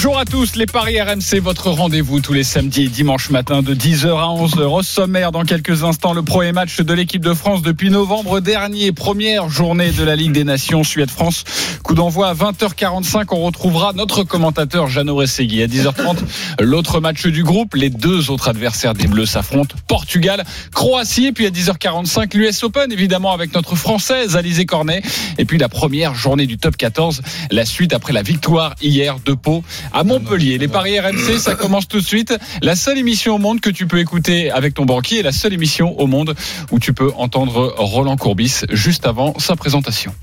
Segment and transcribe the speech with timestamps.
[0.00, 3.74] Bonjour à tous, les Paris RMC, votre rendez-vous tous les samedis et dimanches matin de
[3.74, 4.62] 10h à 11h.
[4.62, 8.92] Au sommaire, dans quelques instants, le premier match de l'équipe de France depuis novembre dernier.
[8.92, 11.44] Première journée de la Ligue des Nations Suède-France.
[11.82, 13.26] Coup d'envoi à 20h45.
[13.32, 15.62] On retrouvera notre commentateur Jeannot Ressegui.
[15.62, 16.18] À 10h30,
[16.60, 17.74] l'autre match du groupe.
[17.74, 19.76] Les deux autres adversaires des Bleus s'affrontent.
[19.86, 21.26] Portugal, Croatie.
[21.26, 25.02] Et puis à 10h45, l'US Open, évidemment, avec notre Française Alizé Cornet.
[25.36, 27.22] Et puis la première journée du top 14.
[27.50, 29.62] La suite après la victoire hier de Pau
[29.92, 30.58] à Montpellier.
[30.58, 32.34] Les paris RMC, ça commence tout de suite.
[32.62, 35.52] La seule émission au monde que tu peux écouter avec ton banquier et la seule
[35.52, 36.34] émission au monde
[36.70, 40.14] où tu peux entendre Roland Courbis juste avant sa présentation.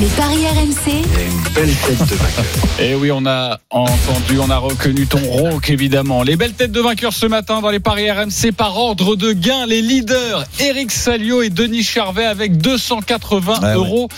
[0.00, 1.02] Les paris RMC,
[1.60, 6.22] Et Eh oui, on a entendu, on a reconnu ton rauque, évidemment.
[6.22, 9.66] Les belles têtes de vainqueurs ce matin dans les paris RMC par ordre de gain.
[9.66, 14.08] Les leaders, Eric Salio et Denis Charvet avec 280 Ouais, euros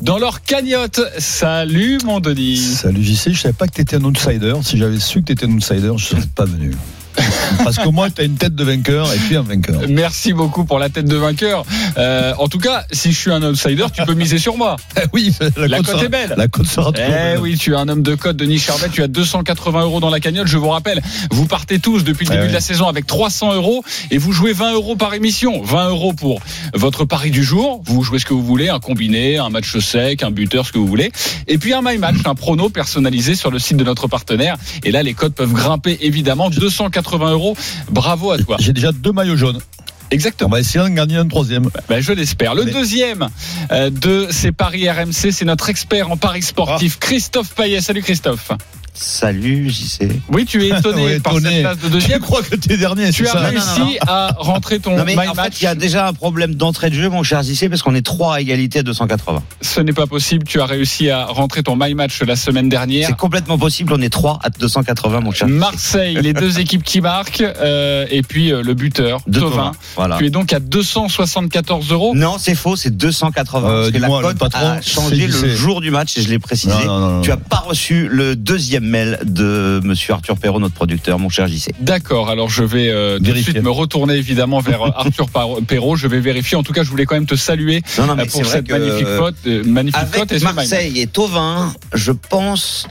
[0.00, 1.00] dans leur cagnotte.
[1.18, 2.58] Salut, mon Denis.
[2.58, 4.54] Salut JC, je savais pas que tu étais un outsider.
[4.62, 6.72] Si j'avais su que tu étais un outsider, je serais pas venu.
[7.64, 9.80] Parce qu'au moins, tu as une tête de vainqueur et puis un vainqueur.
[9.88, 11.64] Merci beaucoup pour la tête de vainqueur.
[11.98, 14.76] Euh, en tout cas, si je suis un outsider, tu peux miser sur moi.
[15.12, 16.34] Oui, La cote sera, est belle.
[16.36, 17.38] La cote sera Eh belle.
[17.40, 18.88] oui, tu es un homme de code, Denis Charvet.
[18.88, 20.46] Tu as 280 euros dans la cagnotte.
[20.46, 22.48] Je vous rappelle, vous partez tous depuis le Eh début oui.
[22.50, 25.60] de la saison avec 300 euros et vous jouez 20 euros par émission.
[25.62, 26.40] 20 euros pour
[26.72, 27.82] votre pari du jour.
[27.84, 30.78] Vous jouez ce que vous voulez, un combiné, un match sec, un buteur, ce que
[30.78, 31.12] vous voulez.
[31.48, 34.56] Et puis un my match, un prono personnalisé sur le site de notre partenaire.
[34.84, 36.48] Et là, les codes peuvent grimper évidemment.
[36.48, 37.56] 280 euros.
[37.90, 38.56] Bravo à toi.
[38.60, 39.58] J'ai déjà deux maillots jaunes.
[39.58, 40.50] On Exactement.
[40.50, 41.70] va essayer d'en gagner un troisième.
[41.88, 42.54] Ben, je l'espère.
[42.54, 43.28] Le Mais- deuxième
[43.70, 47.04] euh, de ces paris RMC, c'est notre expert en paris sportif, Ah.
[47.06, 47.80] Christophe Payet.
[47.80, 48.50] Salut Christophe.
[48.94, 50.06] Salut JC.
[50.28, 51.50] Oui, tu es étonné Ouais, par étonné.
[51.50, 52.20] cette place de Je deuxième.
[52.20, 53.96] crois que tu es dernier, Tu as ça réussi Non, non, non.
[54.06, 55.54] à rentrer ton Non mais my en match.
[55.54, 57.94] fait, il y a déjà un problème d'entrée de jeu, mon cher JC, parce qu'on
[57.94, 59.42] est trois à égalité à 280.
[59.62, 60.44] Ce n'est pas possible.
[60.44, 63.08] Tu as réussi à rentrer ton my match la semaine dernière.
[63.08, 65.48] C'est complètement possible, on est trois à 280, mon cher.
[65.48, 69.20] Marseille, les deux équipes qui marquent, euh, et puis euh, le buteur.
[69.32, 70.18] Thauvin, Voilà.
[70.18, 72.14] Tu es donc à 274 euros.
[72.14, 73.68] Non, c'est faux, c'est 280.
[73.68, 76.74] Euh, parce que la cote a changé le jour du match, et je l'ai précisé.
[76.84, 80.74] Non, non, non, Tu as pas reçu le deuxième mail de monsieur Arthur Perrault, notre
[80.74, 81.70] producteur, mon cher JC.
[81.80, 85.28] D'accord, alors je vais euh, tout de suite me retourner évidemment vers euh, Arthur
[85.66, 85.96] Perrault.
[85.96, 86.56] Je vais vérifier.
[86.56, 88.58] En tout cas, je voulais quand même te saluer Non, non, euh, mais pour vrai
[88.58, 90.42] cette que magnifique faute, euh, magnifique avec.
[90.42, 92.86] Marseille et Tovin, je pense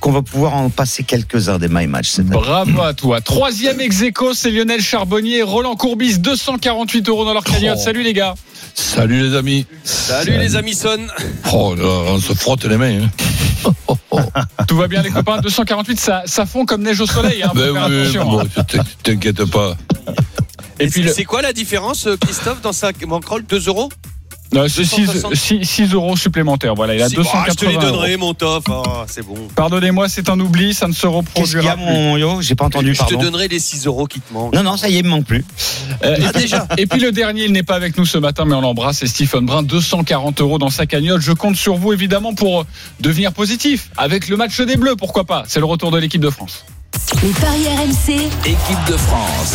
[0.00, 2.30] qu'on va pouvoir en passer quelques-uns des my match cette année.
[2.40, 3.20] Bravo à toi.
[3.20, 4.02] Troisième ex
[4.34, 7.76] c'est Lionel Charbonnier Roland Courbis, 248 euros dans leur cagnotte.
[7.78, 7.84] Oh.
[7.84, 8.34] Salut les gars.
[8.74, 9.66] Salut les amis.
[9.84, 10.98] Salut les amis son.
[11.52, 13.02] Oh là, on se frotte les mains.
[13.04, 13.10] hein.
[14.66, 17.42] Tout va bien les copains 248, ça, ça fond comme neige au soleil.
[17.42, 18.62] Hein, faut Ben faire oui, bon, hein.
[18.66, 19.76] t'in- t'inquiète pas.
[20.78, 23.90] Et puis le- c'est quoi la différence, euh, Christophe, dans sa bankroll 2 euros?
[24.68, 25.94] 6, 260.
[25.94, 26.74] euros supplémentaires.
[26.74, 27.82] Voilà, il a Si- 280 Ah, Je te les euros.
[27.82, 28.64] donnerai, mon tof.
[28.68, 29.36] Ah, c'est bon.
[29.54, 31.84] Pardonnez-moi, c'est un oubli, ça ne se Qu'est-ce qu'il y reproduira a, plus.
[31.84, 34.54] mon yo J'ai pas entendu, je te donnerai les 6 euros qui te manquent.
[34.54, 35.44] Non, non, ça y est, il me manque plus.
[36.04, 36.66] Euh, et, Ah, puis, déjà.
[36.78, 39.06] et puis le dernier, il n'est pas avec nous ce matin, mais on l'embrasse, c'est
[39.06, 41.20] Stephen Brun, 240 euros dans sa cagnotte.
[41.20, 42.66] Je compte sur vous évidemment pour
[43.00, 45.44] devenir positif avec le match des Bleus, pourquoi pas.
[45.46, 46.64] C'est le retour de l'équipe de France.
[47.22, 49.54] les paris RMC, Équipe de France.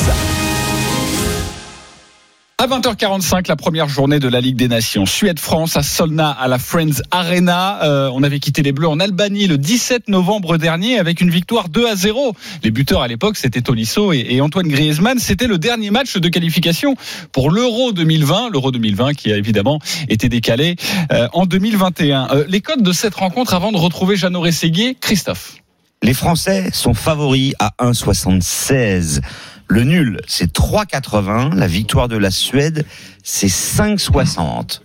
[2.57, 5.05] À 20h45, la première journée de la Ligue des Nations.
[5.05, 7.83] Suède-France à Solna, à la Friends Arena.
[7.83, 11.67] Euh, on avait quitté les Bleus en Albanie le 17 novembre dernier avec une victoire
[11.67, 12.33] 2 à 0.
[12.63, 15.19] Les buteurs à l'époque, c'était Tolisso et, Antoine Griezmann.
[15.19, 16.95] C'était le dernier match de qualification
[17.33, 18.51] pour l'Euro 2020.
[18.51, 20.77] L'Euro 2020 qui a évidemment été décalé
[21.11, 22.29] euh, en 2021.
[22.31, 25.57] Euh, les codes de cette rencontre avant de retrouver Jeannot Rességuier, Christophe.
[26.03, 29.19] Les Français sont favoris à 1,76.
[29.67, 31.55] Le nul, c'est 3,80.
[31.55, 32.85] La victoire de la Suède,
[33.23, 34.81] c'est 5,60.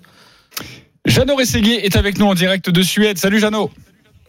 [1.04, 3.18] Jeannot Rességuier est avec nous en direct de Suède.
[3.18, 3.70] Salut Jeannot.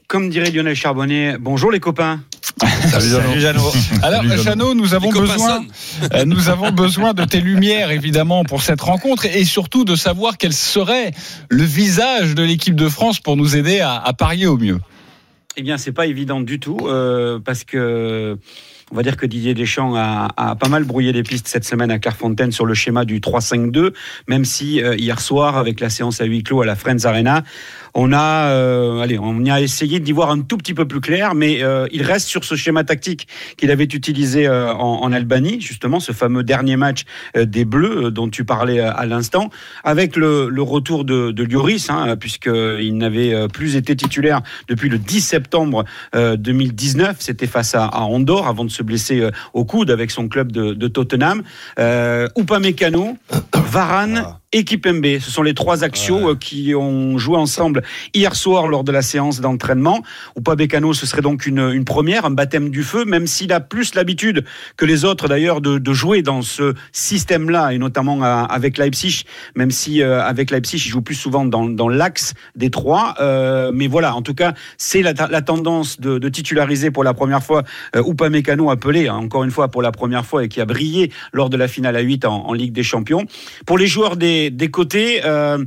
[0.08, 2.22] Comme dirait Lionel Charbonnier, bonjour les copains.
[2.90, 3.72] Salut Jeannot.
[4.04, 4.74] Alors, Salut, Jeannot.
[4.74, 5.64] Nous avons besoin,
[6.14, 10.38] euh, nous avons besoin de tes lumières, évidemment, pour cette rencontre et surtout de savoir
[10.38, 11.12] quel serait
[11.50, 14.80] le visage de l'équipe de France pour nous aider à, à parier au mieux.
[15.58, 18.38] Eh bien, c'est pas évident du tout euh, parce que
[18.92, 22.00] on va dire que Didier Deschamps a, pas mal brouillé les pistes cette semaine à
[22.00, 23.94] Clairefontaine sur le schéma du 3-5-2,
[24.28, 27.44] même si euh, hier soir, avec la séance à huis clos à la Friends Arena,
[27.94, 31.36] on a, euh, allez, on a essayé d'y voir un tout petit peu plus clair,
[31.36, 33.28] mais euh, il reste sur ce schéma tactique
[33.58, 37.04] qu'il avait utilisé euh, en, en Albanie, justement, ce fameux dernier match
[37.36, 39.50] euh, des Bleus euh, dont tu parlais euh, à l'instant,
[39.84, 44.98] avec le, le retour de, de Lloris, hein, puisqu'il n'avait plus été titulaire depuis le
[44.98, 45.86] 10 septembre
[46.16, 47.18] euh, 2019.
[47.20, 50.74] C'était face à, à Andorre avant de se blesser au coude avec son club de,
[50.74, 51.44] de Tottenham.
[51.80, 53.18] Euh, Upamecano,
[53.54, 55.20] Varane et Kipembe.
[55.20, 57.84] Ce sont les trois axios euh, qui ont joué ensemble
[58.14, 60.02] hier soir lors de la séance d'entraînement.
[60.38, 63.96] Upamecano, ce serait donc une, une première, un baptême du feu, même s'il a plus
[63.96, 64.44] l'habitude
[64.78, 69.24] que les autres d'ailleurs de, de jouer dans ce système-là, et notamment à- avec Leipzig,
[69.56, 73.16] même si euh, avec Leipzig, il joue plus souvent dans, dans l'axe des trois.
[73.22, 77.14] Euh, mais voilà, en tout cas, c'est la, la tendance de, de titulariser pour la
[77.14, 77.64] première fois
[77.96, 81.12] euh, Upamecano appelé, hein, encore une fois pour la première fois, et qui a brillé
[81.34, 83.26] lors de la finale à 8 en, en Ligue des Champions.
[83.66, 85.64] Pour les joueurs des, des côtés, euh,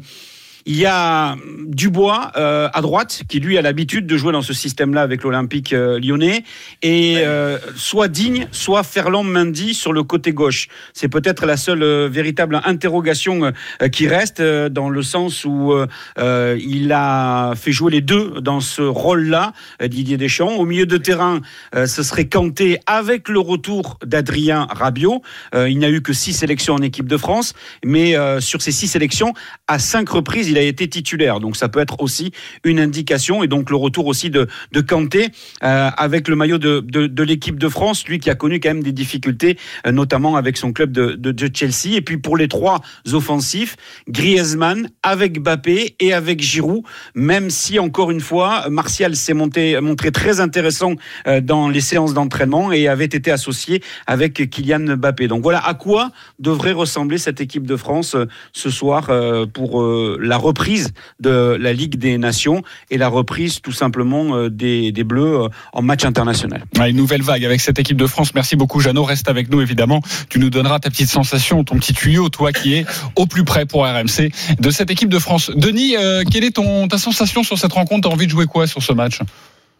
[0.66, 4.54] il y a Dubois euh, à droite, qui lui a l'habitude de jouer dans ce
[4.54, 6.44] système-là avec l'Olympique euh, lyonnais,
[6.82, 10.68] et euh, soit Digne, soit Ferland Mendy sur le côté gauche.
[10.92, 13.52] C'est peut-être la seule véritable interrogation
[13.92, 15.74] qui reste, dans le sens où
[16.16, 19.52] il a fait jouer les deux dans ce rôle-là,
[19.82, 20.56] Didier Deschamps.
[20.56, 21.40] Au milieu de terrain,
[21.74, 25.22] ce serait Kanté avec le retour d'Adrien Rabiot.
[25.54, 28.88] Il n'y a eu que six sélections en équipe de France, mais sur ces six
[28.88, 29.32] sélections,
[29.68, 31.40] à cinq reprises, il a été titulaire.
[31.40, 32.30] Donc ça peut être aussi
[32.62, 33.42] une indication.
[33.42, 35.28] Et donc le retour aussi de, de Kanté
[35.62, 38.82] euh, avec le maillot de, de, l'équipe de France, lui qui a connu quand même
[38.82, 41.96] des difficultés, euh, notamment avec son club de, de, Chelsea.
[41.96, 42.80] Et puis pour les trois
[43.12, 43.76] offensifs,
[44.08, 46.82] Griezmann avec Bappé et avec Giroud,
[47.14, 50.94] même si encore une fois, Martial s'est montré très intéressant
[51.26, 55.26] euh, dans les séances d'entraînement et avait été associé avec Kylian Mbappé.
[55.28, 58.16] Donc voilà à quoi devrait ressembler cette équipe de France
[58.52, 59.10] ce soir
[59.52, 64.92] pour la reprise de la Ligue des Nations et la reprise tout simplement euh, des,
[64.92, 66.64] des Bleus euh, en match international.
[66.78, 68.34] Ouais, une nouvelle vague avec cette équipe de France.
[68.34, 69.04] Merci beaucoup, Jeannot.
[69.04, 70.00] Reste avec nous, évidemment.
[70.28, 72.86] Tu nous donneras ta petite sensation, ton petit tuyau, toi qui es
[73.16, 75.50] au plus près pour RMC de cette équipe de France.
[75.54, 78.08] Denis, euh, quelle est ton, ta sensation sur cette rencontre?
[78.08, 79.20] T'as envie de jouer quoi sur ce match?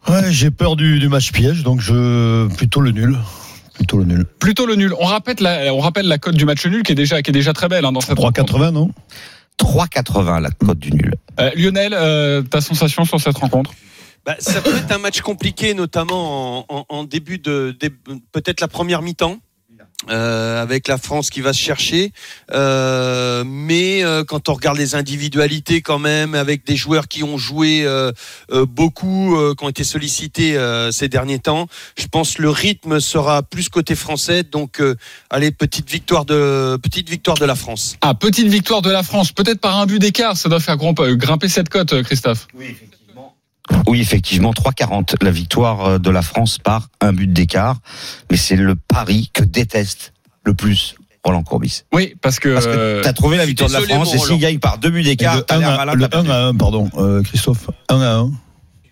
[0.07, 3.17] Ouais, j'ai peur du, du match piège, donc je plutôt le nul.
[3.75, 4.25] Plutôt le nul.
[4.39, 4.93] Plutôt le nul.
[4.99, 7.33] On rappelle la, on rappelle la cote du match nul qui est déjà, qui est
[7.33, 8.57] déjà très belle hein, dans cette rencontre.
[8.57, 8.91] 3,80, non?
[9.57, 11.13] 3,80 la cote du nul.
[11.39, 13.71] Euh, Lionel, euh, ta sensation sur cette rencontre?
[14.25, 17.77] Bah, ça peut être un match compliqué, notamment en, en- en début de,
[18.31, 19.37] peut-être la première mi-temps.
[20.09, 22.11] Euh, avec la France qui va se chercher,
[22.51, 27.37] Euh, mais euh, quand on regarde les individualités quand même, avec des joueurs qui ont
[27.37, 28.11] joué euh,
[28.51, 32.99] euh, beaucoup, euh, qui ont été sollicités euh, ces derniers temps, je pense le rythme
[32.99, 34.43] sera plus côté français.
[34.43, 34.95] Donc, euh,
[35.29, 37.97] allez, petite victoire de petite victoire de la France.
[38.01, 40.37] Ah, petite victoire de la France, peut-être par un but d'écart.
[40.37, 42.47] Ça doit faire grimper, grimper cette cote, Christophe.
[42.53, 42.94] Oui, effectivement,
[43.85, 47.77] 3,40 la victoire euh, de la France par un but d'écart.
[48.31, 51.83] Mais c'est le pari que déteste le plus Roland Courbis.
[51.93, 52.53] Oui, parce que.
[52.53, 54.77] Parce que euh, t'as trouvé la suis victoire de la France et s'il gagne par
[54.77, 56.29] deux buts d'écart, t'as 1 l'air à, malin, le t'as perdu.
[56.29, 57.69] 1 à 1, pardon, euh, Christophe.
[57.89, 58.31] 1 à 1.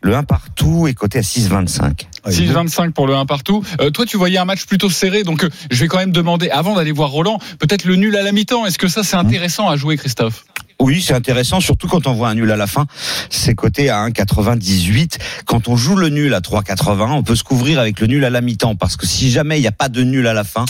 [0.04, 2.08] Le 1 partout est coté à 6,25.
[2.26, 3.64] Ah, 6-25 pour le 1 partout.
[3.80, 6.50] Euh, toi, tu voyais un match plutôt serré, donc euh, je vais quand même demander,
[6.50, 8.66] avant d'aller voir Roland, peut-être le nul à la mi-temps.
[8.66, 10.46] Est-ce que ça, c'est intéressant à jouer, Christophe?
[10.84, 12.88] Oui, c'est intéressant, surtout quand on voit un nul à la fin.
[13.30, 15.18] C'est coté à 1,98.
[15.46, 18.30] Quand on joue le nul à 3,80, on peut se couvrir avec le nul à
[18.30, 18.76] la mi-temps.
[18.76, 20.66] Parce que si jamais il n'y a pas de nul à la fin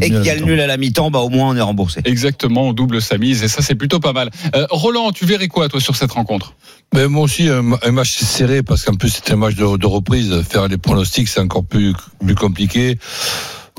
[0.00, 2.00] et qu'il y a le nul à la mi-temps, bah, au moins on est remboursé.
[2.04, 4.30] Exactement, on double sa mise, et ça, c'est plutôt pas mal.
[4.54, 6.54] Euh, Roland, tu verrais quoi, toi, sur cette rencontre?
[6.94, 9.86] Mais moi aussi, un, un match serré, parce qu'en plus, c'est un match de, de
[9.86, 10.42] reprise.
[10.48, 11.92] Faire les pronostics, c'est encore plus,
[12.24, 12.98] plus compliqué.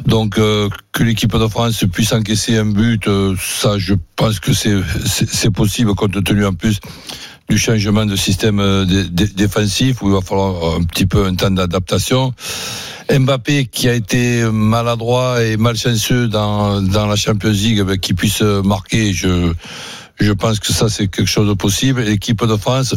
[0.05, 4.51] Donc, euh, que l'équipe de France puisse encaisser un but, euh, ça, je pense que
[4.53, 6.79] c'est possible, compte tenu en plus
[7.49, 11.25] du changement de système euh, dé- dé- défensif, où il va falloir un petit peu
[11.25, 12.33] un temps d'adaptation.
[13.09, 18.41] Mbappé, qui a été maladroit et malchanceux dans, dans la Champions League, ben, qui puisse
[18.41, 19.53] marquer, je,
[20.19, 22.01] je pense que ça, c'est quelque chose de possible.
[22.01, 22.95] L'équipe de France,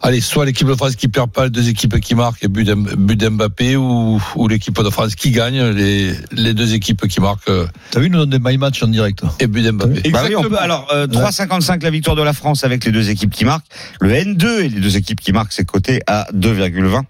[0.00, 2.64] allez, soit l'équipe de France qui perd pas, les deux équipes qui marquent, et but
[2.64, 7.20] d'M- but d'Mbappé, ou, ou l'équipe de France qui gagne, les, les deux équipes qui
[7.20, 9.22] marquent, euh, T'as vu, nous donne des my match en direct.
[9.40, 10.10] et but d'Mbappé.
[10.10, 10.58] Bah oui, on peut.
[10.58, 13.66] Alors, euh, 3,55 la victoire de la France avec les deux équipes qui marquent.
[14.00, 17.02] Le N2 et les deux équipes qui marquent, c'est coté à 2,20.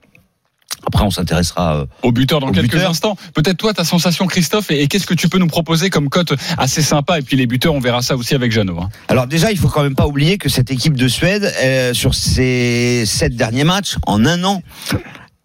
[0.86, 1.76] Après, on s'intéressera.
[1.76, 2.90] euh, Au buteur dans Au quelques buteur.
[2.90, 3.16] instants.
[3.34, 6.32] Peut-être toi, ta sensation, Christophe, et, et qu'est-ce que tu peux nous proposer comme cote
[6.58, 7.18] assez sympa?
[7.18, 8.80] Et puis les buteurs, on verra ça aussi avec Jeannot.
[8.80, 8.88] hein.
[9.08, 12.14] Alors déjà, il faut quand même pas oublier que cette équipe de Suède, euh, sur
[12.14, 14.62] ses sept derniers matchs, en un an,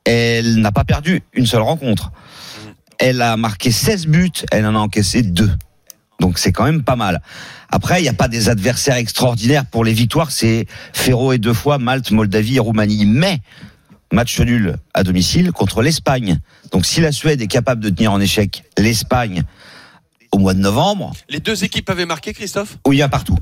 [0.05, 2.11] elle n'a pas perdu une seule rencontre.
[2.97, 5.51] Elle a marqué 16 buts, elle en a encaissé deux.
[6.21, 7.21] Donc c'est quand même pas mal.
[7.69, 10.31] Après, il n'y a pas des adversaires extraordinaires pour les victoires.
[10.31, 13.05] C'est Féroé deux fois, Malte, Moldavie et Roumanie.
[13.05, 13.39] Mais
[14.15, 16.39] match nul à domicile contre l'Espagne.
[16.71, 19.43] Donc si la Suède est capable de tenir en échec l'Espagne
[20.31, 22.77] au mois de novembre, Les deux équipes avaient marqué, Christophe?
[22.89, 23.37] Y a partout.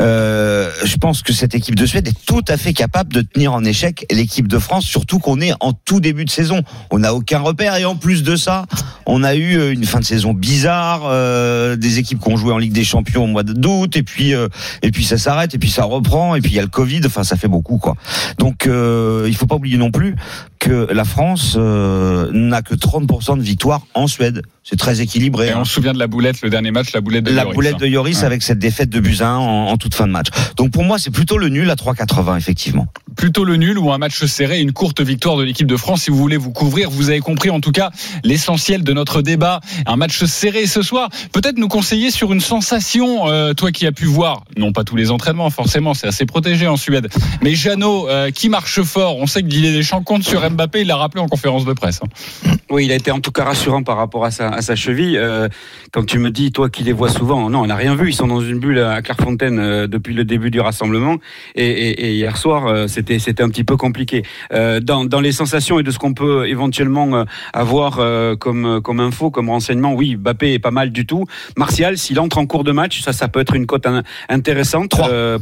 [0.00, 3.52] Euh, je pense que cette équipe de Suède est tout à fait capable de tenir
[3.52, 6.62] en échec l'équipe de France, surtout qu'on est en tout début de saison.
[6.90, 8.66] On n'a aucun repère et en plus de ça,
[9.06, 12.52] on a eu euh, une fin de saison bizarre, euh, des équipes qui ont joué
[12.52, 14.48] en Ligue des Champions au mois d'août et puis euh,
[14.82, 17.00] et puis ça s'arrête et puis ça reprend et puis il y a le Covid.
[17.06, 17.94] Enfin, ça fait beaucoup quoi.
[18.38, 20.16] Donc euh, il faut pas oublier non plus
[20.58, 24.42] que la France euh, n'a que 30% de victoires en Suède.
[24.62, 25.48] C'est très équilibré.
[25.48, 27.42] Et hein on se souvient de la boulette, le dernier match, la boulette de la
[27.42, 27.78] Lloris, boulette hein.
[27.82, 28.24] de Yoris Ouais.
[28.24, 30.28] avec cette défaite de Buzyn en, en toute fin de match.
[30.56, 32.86] Donc pour moi, c'est plutôt le nul à 3,80 effectivement.
[33.16, 36.02] plutôt le nul ou un match serré, une courte victoire de l'équipe de France.
[36.04, 37.90] Si vous voulez vous couvrir, vous avez compris en tout cas
[38.24, 39.60] l'essentiel de notre débat.
[39.86, 41.10] Un match serré ce soir.
[41.32, 44.96] Peut-être nous conseiller sur une sensation, euh, toi qui as pu voir, non pas tous
[44.96, 47.08] les entraînements forcément, c'est assez protégé en Suède,
[47.42, 49.18] mais Jeannot euh, qui marche fort.
[49.18, 52.00] On sait que Didier Deschamps compte sur Mbappé, il l'a rappelé en conférence de presse.
[52.02, 52.50] hein.
[52.70, 55.16] Oui, il a été en tout cas rassurant par rapport à sa, à sa cheville.
[55.18, 55.48] Euh,
[55.92, 58.08] quand tu me dis, toi qui les vois souvent, non, on n'a rien vu.
[58.10, 61.16] Ils sont dans une bulle à Clairefontaine euh, depuis le début du rassemblement.
[61.54, 64.22] Et, et- et hier soir, euh, c'était c'était un petit peu compliqué.
[64.52, 68.00] Euh, dans, dans les sensations et de ce qu'on peut éventuellement avoir
[68.38, 71.24] comme comme info, comme renseignement, oui, Mbappé est pas mal du tout.
[71.56, 74.92] Martial, s'il entre en cours de match, ça, ça peut être une cote in- intéressante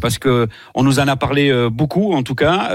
[0.01, 2.71] parce que on nous en a parlé beaucoup, en tout cas.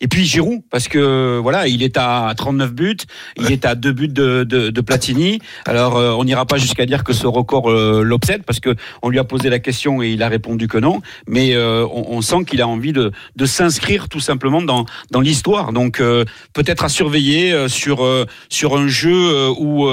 [0.00, 2.96] Et puis Giroud, parce que voilà, il est à 39 buts,
[3.38, 5.40] il est à deux buts de, de, de Platini.
[5.66, 9.24] Alors, on n'ira pas jusqu'à dire que ce record l'obsède, parce que on lui a
[9.24, 11.00] posé la question et il a répondu que non.
[11.26, 15.72] Mais euh, on, sent qu'il a envie de, de s'inscrire tout simplement dans, dans l'histoire.
[15.72, 18.06] Donc, euh, peut-être à surveiller euh, sur
[18.48, 19.88] sur un jeu où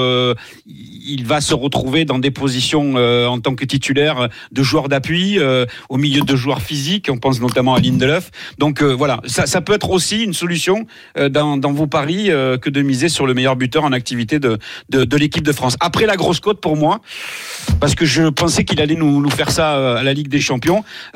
[0.66, 5.38] il va se retrouver dans des positions en tant que titulaire de joueur d'appui,
[5.88, 7.08] au milieu de joueurs physiques.
[7.10, 8.30] On pense notamment à Lindelof.
[8.58, 12.26] Donc voilà, ça, peut être aussi une solution dans, dans vos paris
[12.60, 14.58] que de miser sur le meilleur buteur en activité de,
[14.90, 15.76] de, l'équipe de France.
[15.80, 17.00] Après la grosse cote pour moi,
[17.80, 20.55] parce que je pensais qu'il allait nous, nous faire ça à la Ligue des Champions.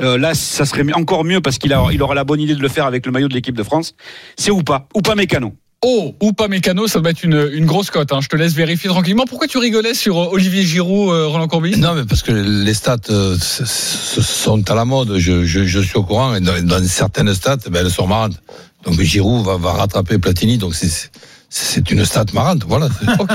[0.01, 2.69] Euh, là, ça serait encore mieux parce qu'il il aura la bonne idée de le
[2.69, 3.95] faire avec le maillot de l'équipe de France.
[4.37, 5.55] C'est ou pas, ou pas Mécano?
[5.83, 8.13] Oh, ou pas Mécano, ça doit être une, une grosse cote.
[8.13, 8.21] Hein.
[8.21, 9.25] Je te laisse vérifier tranquillement.
[9.27, 11.79] Pourquoi tu rigolais sur euh, Olivier Giroud, euh, Roland Courbis?
[11.79, 15.17] Non, mais parce que les stats euh, sont à la mode.
[15.17, 16.35] Je, je, je suis au courant.
[16.35, 18.43] Et dans, dans certaines stats, ben, elles sont marrantes.
[18.85, 20.59] Donc Giroud va, va rattraper Platini.
[20.59, 21.11] Donc c'est
[21.53, 22.63] c'est une stat marrante.
[22.67, 22.89] Voilà.
[23.19, 23.31] Ok.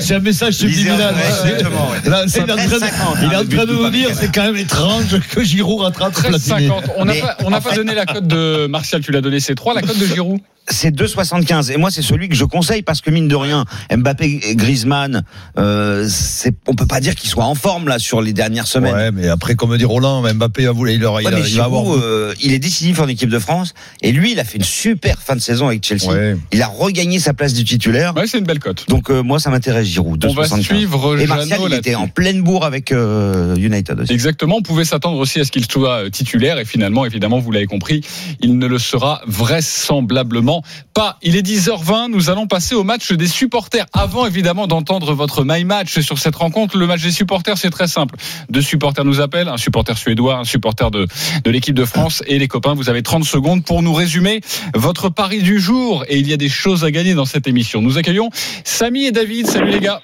[0.00, 1.14] C'est un message subliminal.
[1.14, 2.10] Ouais, exactement, ouais.
[2.10, 3.66] Là, c'est- il est en train de- 13,50, il est hein, en le but train
[3.66, 6.68] de de nous dire, c'est quand même étrange que Giroud rattrape Platini.
[6.68, 6.84] 13,50.
[6.96, 9.20] On n'a pas, on n'a en pas fait- donné la cote de Martial, tu l'as
[9.20, 10.40] donné, c'est 3, la cote de Giroud.
[10.68, 14.40] C'est 2,75 et moi c'est celui que je conseille parce que mine de rien Mbappé
[14.42, 15.22] et Griezmann
[15.58, 18.94] euh, c'est on peut pas dire qu'ils soient en forme là sur les dernières semaines.
[18.94, 21.64] Ouais, mais après, comme dit Roland, Mbappé a voulu, il, aura, il, a- il va
[21.64, 21.84] avoir.
[21.84, 23.74] Giroud, euh, il est décisif en équipe de France.
[24.02, 26.06] Et lui il a fait une super fin de saison avec Chelsea.
[26.08, 26.36] Ouais.
[26.52, 28.14] il a regagné sa place du titulaire.
[28.16, 28.86] Ouais, c'est une belle cote.
[28.88, 31.94] donc euh, moi ça m'intéresse Giroud On va 2,75 suivre et Martial Jeannot il était
[31.94, 34.12] en pleine bourre avec euh, United aussi.
[34.12, 36.58] Exactement, on pouvait s'attendre aussi à ce qu'il soit euh, titulaire.
[36.58, 38.00] Et finalement, évidemment, vous l'avez compris,
[38.40, 40.55] il ne le sera vraisemblablement
[40.94, 41.18] pas.
[41.22, 43.86] Il est 10h20, nous allons passer au match des supporters.
[43.92, 47.88] Avant évidemment d'entendre votre my match sur cette rencontre, le match des supporters c'est très
[47.88, 48.16] simple.
[48.50, 51.06] Deux supporters nous appellent, un supporter suédois, un supporter de,
[51.44, 54.40] de l'équipe de France et les copains, vous avez 30 secondes pour nous résumer
[54.74, 57.82] votre pari du jour et il y a des choses à gagner dans cette émission.
[57.82, 58.30] Nous accueillons
[58.64, 60.02] Samy et David, salut les gars.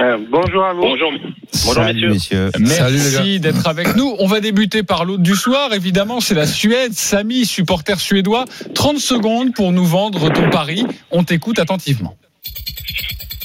[0.00, 0.82] Euh, bonjour à vous.
[0.82, 1.10] Bonjour.
[1.64, 2.50] Bonjour Salut, messieurs.
[2.58, 4.14] Merci d'être avec nous.
[4.20, 5.72] On va débuter par l'autre du soir.
[5.74, 6.92] Évidemment, c'est la Suède.
[6.92, 8.44] Samy, supporter suédois.
[8.74, 10.86] 30 secondes pour nous vendre ton pari.
[11.10, 12.16] On t'écoute attentivement.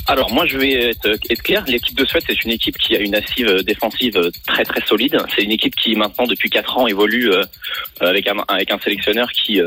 [0.06, 3.16] Alors moi je vais être, clair, l'équipe de Suède c'est une équipe qui a une
[3.16, 5.18] assise euh, défensive euh, très très solide.
[5.34, 7.44] C'est une équipe qui maintenant depuis quatre ans évolue euh,
[8.02, 9.62] avec un avec un sélectionneur qui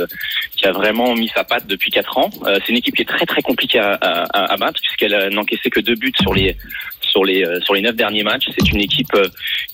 [0.57, 2.31] qui a vraiment mis sa patte depuis quatre ans.
[2.45, 5.81] C'est une équipe qui est très très compliquée à, à, battre puisqu'elle a n'encaissé que
[5.81, 6.57] deux buts sur les
[7.01, 8.49] sur les sur les neuf derniers matchs.
[8.59, 9.17] C'est une équipe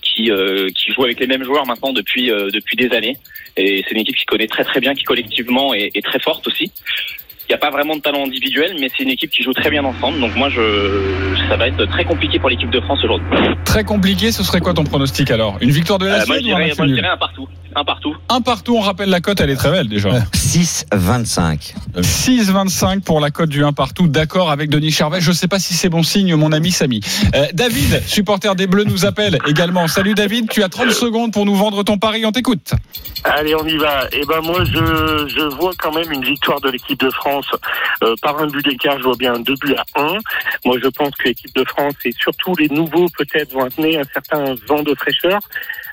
[0.00, 0.30] qui
[0.76, 3.16] qui joue avec les mêmes joueurs maintenant depuis depuis des années
[3.56, 6.70] et c'est une équipe qui connaît très très bien, qui collectivement est très forte aussi.
[7.48, 9.70] Il n'y a pas vraiment de talent individuel, mais c'est une équipe qui joue très
[9.70, 10.20] bien ensemble.
[10.20, 13.26] Donc moi, je, ça va être très compliqué pour l'équipe de France aujourd'hui.
[13.66, 14.32] Très compliqué.
[14.32, 15.58] Ce serait quoi ton pronostic alors?
[15.60, 17.46] Une victoire de la Euh, moi, je Suède ou un moi, je dirais un partout.
[17.74, 18.16] Un partout.
[18.30, 18.76] Un partout.
[18.76, 19.38] On rappelle la cote.
[19.40, 20.10] Elle est très belle déjà.
[20.34, 24.08] 6,25 6,25 pour la cote du 1 partout.
[24.08, 25.20] D'accord avec Denis Charvet.
[25.20, 27.00] Je ne sais pas si c'est bon signe, mon ami Samy.
[27.34, 29.88] Euh, David, supporter des Bleus, nous appelle également.
[29.88, 30.48] Salut David.
[30.48, 32.24] Tu as 30 secondes pour nous vendre ton pari.
[32.24, 32.72] On t'écoute.
[33.24, 34.06] Allez, on y va.
[34.12, 37.46] Eh ben moi, je, je vois quand même une victoire de l'équipe de France
[38.02, 38.98] euh, par un but d'écart.
[38.98, 40.18] Je vois bien deux buts à un.
[40.64, 44.54] Moi, je pense que de France et surtout les nouveaux peut-être vont amener un certain
[44.66, 45.40] vent de fraîcheur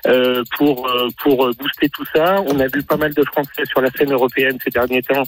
[0.06, 2.42] euh, pour euh, pour euh, booster tout ça.
[2.46, 5.22] On a vu pas mal de Français sur la scène européenne ces derniers temps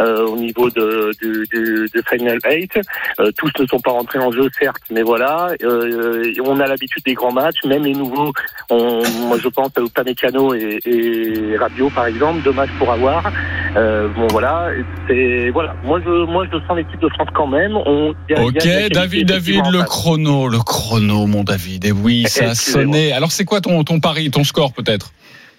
[0.00, 2.78] euh, au niveau de du, du, de Final 8.
[3.20, 5.48] Euh, tous ne sont pas rentrés en jeu, certes, mais voilà.
[5.62, 8.32] Euh, on a l'habitude des grands matchs, même les nouveaux.
[8.70, 13.30] On, moi, je pense à Upamecano et, et Rabiot, par exemple, deux matchs pour avoir.
[13.76, 14.68] Euh, bon, voilà.
[15.06, 15.74] C'est voilà.
[15.84, 17.76] Moi, je moi, je sens l'équipe de France quand même.
[17.76, 21.44] On, y a- il y a de Ok, David, David, le chrono, le chrono, mon
[21.44, 21.84] David.
[21.86, 23.12] Et oui, ça a sonné.
[23.12, 25.12] Alors, c'est quoi ton, ton pari, ton score peut-être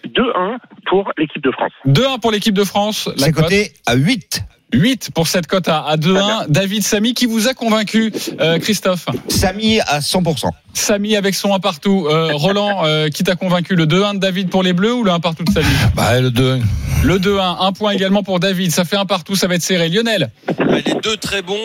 [0.06, 0.58] 2-1
[0.90, 1.72] pour l'équipe de France.
[1.88, 3.10] 2-1 pour l'équipe de France.
[3.18, 4.44] La coté à 8.
[4.74, 6.48] 8 pour cette cote à, à 2-1.
[6.48, 10.50] David Samy qui vous a convaincu, euh, Christophe Samy à 100%.
[10.74, 12.08] Samy avec son 1 partout.
[12.08, 15.12] Euh, Roland, euh, qui t'a convaincu Le 2-1 de David pour les Bleus ou le
[15.12, 16.60] 1 partout de Samy Bah, le 2
[17.04, 18.72] Le 2-1, un point également pour David.
[18.72, 19.90] Ça fait un partout, ça va être serré.
[19.90, 21.56] Lionel Ouais, Les deux très bons.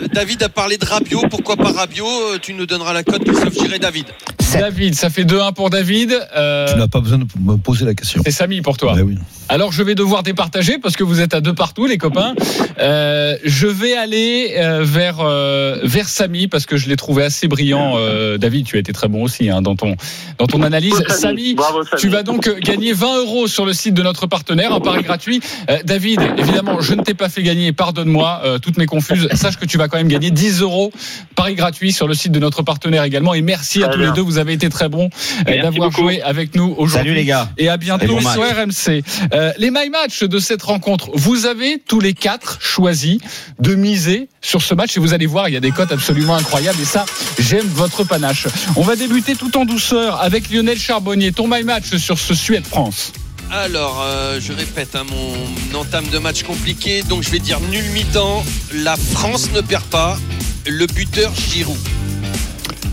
[0.00, 1.22] Euh, David a parlé de Rabiot.
[1.30, 4.06] Pourquoi pas Rabiot Euh, Tu nous donneras la cote, Christophe Giré, David.
[4.52, 6.18] David, ça fait 2-1 pour David.
[6.36, 8.20] Euh, Tu n'as pas besoin de me poser la question.
[8.24, 8.94] c'est Samy pour toi.
[8.94, 9.18] Ben oui.
[9.52, 12.34] Alors je vais devoir départager parce que vous êtes à deux partout les copains.
[12.78, 17.48] Euh, je vais aller euh, vers euh, vers Samy parce que je l'ai trouvé assez
[17.48, 17.96] brillant.
[17.98, 19.94] Euh, David, tu as été très bon aussi hein, dans ton
[20.38, 20.92] dans ton analyse.
[20.92, 21.20] Bravo, Samy.
[21.20, 22.00] Samy, Bravo, Samy.
[22.00, 25.02] tu vas donc euh, gagner 20 euros sur le site de notre partenaire, un pari
[25.02, 25.42] gratuit.
[25.68, 27.72] Euh, David, évidemment, je ne t'ai pas fait gagner.
[27.72, 29.28] Pardonne-moi, euh, toutes mes confuses.
[29.34, 30.92] Sache que tu vas quand même gagner 10 euros
[31.36, 33.34] pari gratuit sur le site de notre partenaire également.
[33.34, 34.22] Et merci à tous les deux.
[34.22, 35.10] Vous avez été très bons
[35.46, 37.10] euh, d'avoir joué avec nous aujourd'hui.
[37.10, 37.50] Salut les gars.
[37.58, 38.42] Et à bientôt bon sur.
[38.42, 39.02] RMC.
[39.42, 43.20] Euh, les my match de cette rencontre, vous avez tous les quatre choisi
[43.58, 46.36] de miser sur ce match et vous allez voir, il y a des cotes absolument
[46.36, 47.04] incroyables et ça,
[47.40, 48.46] j'aime votre panache.
[48.76, 51.32] On va débuter tout en douceur avec Lionel Charbonnier.
[51.32, 53.12] Ton my match sur ce Suède-France.
[53.50, 57.84] Alors, euh, je répète, hein, mon entame de match compliqué, donc je vais dire nul
[57.90, 58.44] mi-temps.
[58.72, 60.18] La France ne perd pas.
[60.66, 61.76] Le buteur Giroud.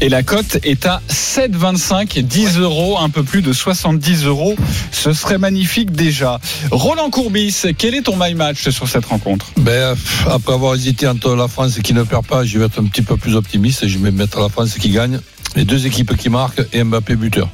[0.01, 4.55] Et la cote est à 7,25 10 euros, un peu plus de 70 euros.
[4.93, 6.39] Ce serait magnifique déjà.
[6.71, 9.51] Roland Courbis, quel est ton my match sur cette rencontre?
[9.57, 9.97] Ben,
[10.29, 13.01] après avoir hésité entre la France qui ne perd pas, je vais être un petit
[13.01, 15.19] peu plus optimiste et je vais mettre la France qui gagne.
[15.57, 17.49] Les deux équipes qui marquent et Mbappé buteur.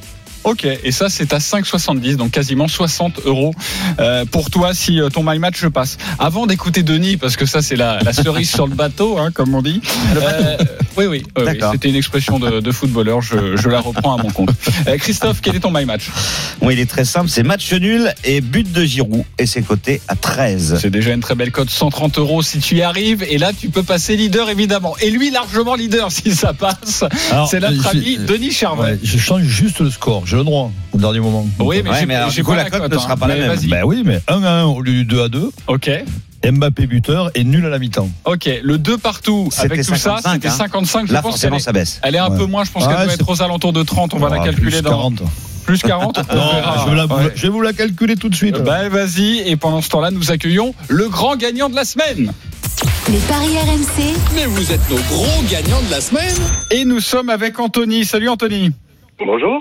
[0.46, 3.52] Ok, et ça c'est à 5,70, donc quasiment 60 euros
[3.98, 5.98] euh, pour toi si euh, ton my match passe.
[6.20, 9.56] Avant d'écouter Denis, parce que ça c'est la, la cerise sur le bateau, hein, comme
[9.56, 9.80] on dit.
[10.16, 10.56] Euh,
[10.96, 14.22] oui, oui, oui, oui, c'était une expression de, de footballeur, je, je la reprends à
[14.22, 14.50] mon compte.
[14.86, 16.10] Euh, Christophe, quel est ton my match?
[16.60, 19.24] Bon, il est très simple, c'est match nul et but de Giroud.
[19.38, 20.78] Et c'est coté à 13.
[20.80, 23.68] C'est déjà une très belle cote, 130 euros si tu y arrives, et là tu
[23.68, 24.94] peux passer leader évidemment.
[25.00, 27.02] Et lui largement leader si ça passe.
[27.50, 28.92] C'est notre ami Denis Charvet.
[28.92, 30.24] Ouais, je change juste le score.
[30.36, 31.46] Le droit au dernier moment.
[31.58, 33.36] Oui, mais Ouais, j'ai mais alors, du coup, la la cote ne sera pas la
[33.36, 33.48] même.
[33.48, 33.66] vas-y.
[33.68, 35.50] Ben oui, mais 1 à 1 au lieu du 2 à 2.
[35.66, 35.90] Ok.
[36.44, 38.08] Mbappé buteur et nul à la mi-temps.
[38.24, 40.50] Ok, le 2 partout avec tout ça, 55, c'était hein.
[40.52, 41.06] 55.
[41.08, 41.98] Je Là, pense forcément, est- ça baisse.
[42.04, 42.38] Elle est un Ouais.
[42.38, 44.14] peu moins, je pense Ouais, qu'elle doit être aux alentours de 30.
[44.14, 45.22] On va la Ah, calculer plus dans 40.
[45.64, 46.20] plus 40.
[46.30, 46.84] on Non, verra.
[46.84, 47.32] je, vais la- Ouais.
[47.34, 48.58] je vais vous la calculer tout de suite.
[48.62, 52.32] Bah, vas-y, et pendant ce temps-là, nous accueillons le grand gagnant de la semaine.
[53.10, 56.34] Les paris RMC, Mais vous êtes nos gros gagnants de la semaine.
[56.70, 58.04] Et nous sommes avec Anthony.
[58.04, 58.70] Salut Anthony.
[59.18, 59.58] Bonjour.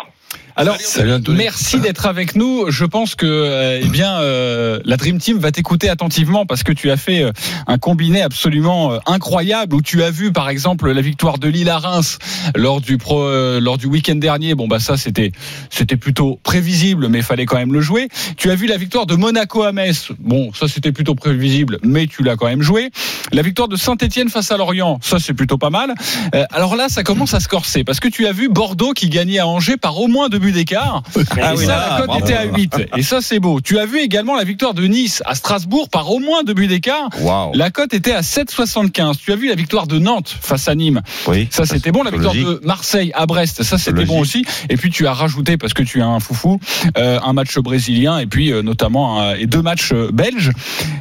[0.58, 2.72] Alors, Salut, merci d'être avec nous.
[2.72, 6.72] Je pense que, euh, eh bien, euh, la Dream Team va t'écouter attentivement parce que
[6.72, 7.32] tu as fait euh,
[7.68, 11.70] un combiné absolument euh, incroyable où tu as vu, par exemple, la victoire de Lille
[11.70, 12.20] à Reims
[12.56, 14.56] lors du pro, euh, lors du week-end dernier.
[14.56, 15.34] Bon, bah ça, c'était,
[15.70, 18.08] c'était plutôt prévisible, mais il fallait quand même le jouer.
[18.38, 20.08] Tu as vu la victoire de Monaco à Metz.
[20.20, 22.92] Bon, ça, c'était plutôt prévisible, mais tu l'as quand même joué.
[23.34, 25.00] La victoire de Saint-Etienne face à Lorient.
[25.02, 25.94] Ça, c'est plutôt pas mal.
[26.34, 29.10] Euh, alors là, ça commence à se corser parce que tu as vu Bordeaux qui
[29.10, 31.02] gagnait à Angers par au moins deux buts d'écart.
[31.42, 32.76] Ah et oui, ça, la cote était à 8.
[32.98, 33.62] Et ça, c'est beau.
[33.62, 36.68] Tu as vu également la victoire de Nice à Strasbourg par au moins deux buts
[36.68, 37.10] d'écart.
[37.54, 39.18] La cote était à 7,75.
[39.18, 41.02] Tu as vu la victoire de Nantes face à Nîmes.
[41.28, 41.48] Oui.
[41.52, 42.04] Ça, c'était bon.
[42.04, 42.48] La victoire logique.
[42.48, 43.64] de Marseille à Brest.
[43.64, 44.46] Ça, c'était bon aussi.
[44.70, 46.60] Et puis, tu as rajouté, parce que tu es un foufou,
[46.98, 50.52] euh, un match brésilien et puis, euh, notamment, un- et deux matchs euh, belges.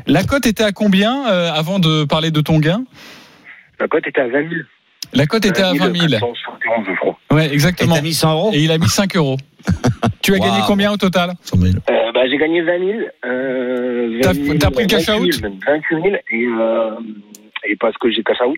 [0.07, 2.85] La cote était à combien euh, avant de parler de ton gain?
[3.80, 4.50] La cote était à 20 000.
[5.12, 5.92] La cote était à 20 000.
[6.09, 7.13] 471, je crois.
[7.35, 7.94] Ouais, Et exactement.
[7.94, 9.37] t'as mis 100 euros Et il a mis 5 euros.
[10.23, 11.75] Tu as gagné combien au total 100 000.
[11.90, 12.90] Euh, bah, j'ai gagné 20 000.
[13.27, 16.90] Euh, 20 T'as- 000, t'as pris le cash 28 out 000, 28 000 et, euh,
[17.68, 18.57] et parce que j'ai cash out.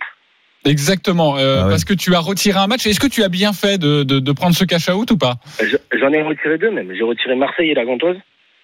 [0.65, 1.71] Exactement, euh, Ah ouais.
[1.71, 2.87] parce que tu as retiré un match.
[2.87, 5.35] Est-ce que tu as bien fait de, de, de prendre ce cash out ou pas
[5.61, 6.93] Je- J'en ai retiré deux même.
[6.97, 8.17] J'ai retiré Marseille et la Gantoise.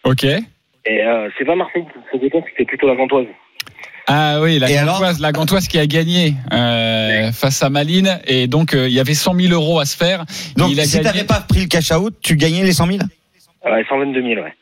[0.05, 0.25] Ok.
[0.25, 0.41] Et
[1.05, 3.27] euh, c'est pas Marseille qui se déteste, c'était plutôt la Gantoise.
[4.07, 8.19] Ah oui, la Et alors Gantoise, la Gantoise qui a gagné euh, face à Malines
[8.27, 10.25] et donc euh, il y avait 100 000 euros à se faire.
[10.57, 11.05] Donc, il a si gagné.
[11.05, 12.99] t'avais pas pris le cash out, tu gagnais les 100 000
[13.65, 14.53] Ouais, 122 000, ouais.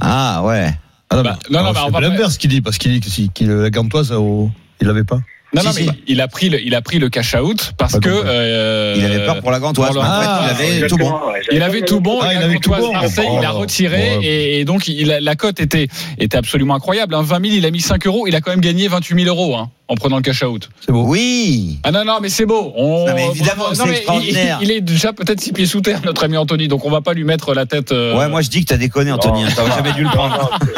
[0.00, 0.70] Ah ouais.
[1.10, 2.90] Ah non, Bah, non, non, alors, mais on c'est pas- l'inverse qu'il dit, parce qu'il
[2.92, 5.18] dit que si, qu'il la gantoise, au- il l'avait pas.
[5.54, 5.90] Non, Si, non, mais si.
[6.08, 9.24] il a pris le, il a pris le cash out parce que euh, Il avait
[9.26, 9.92] peur pour la gantoise.
[9.92, 11.12] le- en fait, Ah, il avait tout bon.
[11.52, 12.92] Il avait le tout bon, Ah, et il la avait tout Gantoise bon.
[12.94, 14.24] Marseille, Oh, il a oh, retiré ouais.
[14.24, 15.88] et, et donc il a- la cote était,
[16.18, 17.14] était absolument incroyable.
[17.14, 17.22] Hein.
[17.22, 19.56] 20 000, il a mis 5 euros, il a quand même gagné 28 000 euros
[19.56, 20.68] hein, en prenant le cash out.
[20.84, 21.04] C'est beau.
[21.06, 21.78] Oui.
[21.82, 22.72] Ah non, non, mais c'est beau.
[22.76, 23.06] On...
[23.06, 24.58] Non, mais évidemment, c'est mais il- extraordinaire.
[24.62, 27.12] Il, est déjà peut-être six pieds sous terre, notre ami Anthony, donc on va pas
[27.12, 27.92] lui mettre la tête.
[27.92, 29.44] euh, Ouais, moi je dis que t'as déconné, Anthony.
[29.44, 30.58] hein, T'aurais jamais dû le prendre.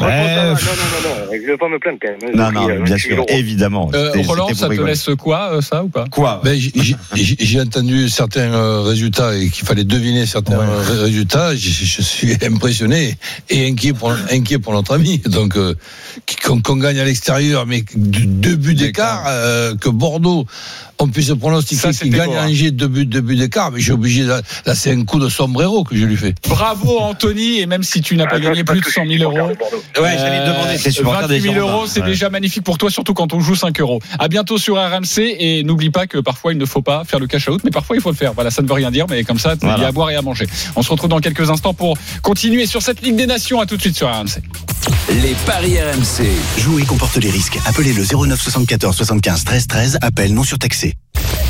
[0.00, 2.34] Non, non, non, non, non, non, je vais pas me plaindre quand même.
[2.36, 3.26] Non, non, euh, bien 28 sûr, 000 euros.
[3.30, 3.90] évidemment.
[3.94, 6.58] euh, Roland, ça te laisse quoi, euh, ça ou pas Quoi Ben,
[7.14, 10.64] j'ai- entendu certains euh, résultats et qu'il fallait deviner certains Ouais.
[10.66, 11.54] euh, résultats.
[11.54, 13.16] Je, je suis impressionné
[13.50, 15.18] et inquiet pour, inquiet pour notre ami.
[15.26, 15.74] Donc, euh,
[16.44, 20.46] qu'on qu'on gagne à l'extérieur, mais de- deux buts d'écart, euh, que Bordeaux,
[20.98, 22.48] on puisse pronostiquer qu'il gagne beau, à hein.
[22.48, 23.70] Angers deux buts, deux buts d'écart.
[23.70, 26.34] Mais j'ai obligé, de- là, c'est un coup de sombrero que je lui fais.
[26.48, 29.00] Bravo Anthony, et même si tu n'as Ah, pas ça, gagné plus de parce que
[29.00, 30.02] 100 je suis 000 supporter euros.
[30.02, 31.72] Ouais, j'allais te demander, c'est supporter des 28 000 Girondins.
[31.74, 32.06] euros, c'est Ouais.
[32.06, 34.00] déjà magnifique pour toi, surtout quand on joue 5 euros.
[34.18, 37.26] À bientôt sur RMC et n'oublie pas que parfois il ne faut pas faire le
[37.26, 38.32] cash out, mais parfois il faut le faire.
[38.34, 40.16] Voilà, ça ne veut rien dire, mais comme ça, il y a à boire et
[40.16, 40.46] à manger.
[40.76, 43.60] On se retrouve dans quelques instants pour continuer sur cette Ligue des Nations.
[43.60, 44.40] À tout de suite sur RMC.
[45.22, 46.28] Les paris RMC.
[46.58, 47.58] Jouer comporte les risques.
[47.66, 49.98] Appelez le 09 74 75 13 13.
[50.02, 50.93] Appel non surtaxé.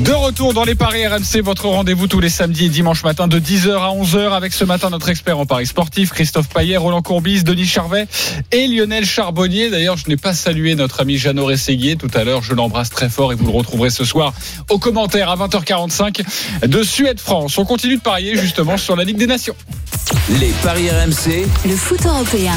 [0.00, 3.38] De retour dans les paris RMC, votre rendez-vous tous les samedis et dimanches matin de
[3.38, 7.44] 10h à 11h avec ce matin notre expert en paris sportif, Christophe Payet, Roland Courbis,
[7.44, 8.08] Denis Charvet
[8.52, 9.68] et Lionel Charbonnier.
[9.68, 12.42] D'ailleurs, je n'ai pas salué notre ami Jeannot Rességuier tout à l'heure.
[12.42, 14.32] Je l'embrasse très fort et vous le retrouverez ce soir
[14.70, 17.58] aux commentaires à 20h45 de Suède-France.
[17.58, 19.56] On continue de parier justement sur la Ligue des Nations.
[20.40, 21.46] Les paris RMC.
[21.66, 22.54] Le foot européen.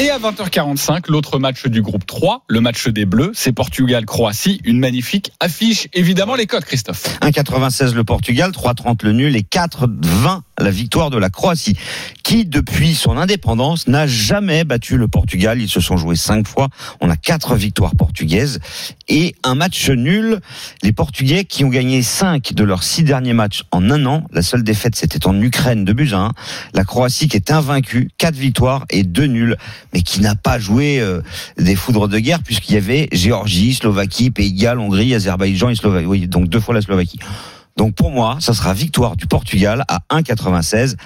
[0.00, 4.60] Et à 20h45, l'autre match du groupe 3, le match des Bleus, c'est Portugal-Croatie.
[4.64, 5.86] Une magnifique affiche.
[5.92, 7.18] Évidemment, les codes, Christophe.
[7.20, 11.76] 1,96 le Portugal, 3,30 le nul et 4,20 la victoire de la Croatie,
[12.22, 15.60] qui depuis son indépendance n'a jamais battu le Portugal.
[15.60, 16.68] Ils se sont joués cinq fois.
[17.00, 18.60] On a quatre victoires portugaises
[19.08, 20.40] et un match nul.
[20.82, 24.24] Les Portugais qui ont gagné cinq de leurs six derniers matchs en un an.
[24.32, 26.32] La seule défaite c'était en Ukraine de un.
[26.74, 29.56] La Croatie qui est invaincue, quatre victoires et deux nuls,
[29.92, 31.22] mais qui n'a pas joué euh,
[31.56, 35.74] des foudres de guerre puisqu'il y avait Géorgie, Slovaquie, Pays de Galles, Hongrie, Azerbaïdjan et
[35.74, 36.28] Slovaquie.
[36.28, 37.18] Donc deux fois la Slovaquie.
[37.76, 40.96] Donc pour moi, ça sera victoire du Portugal à 1,96.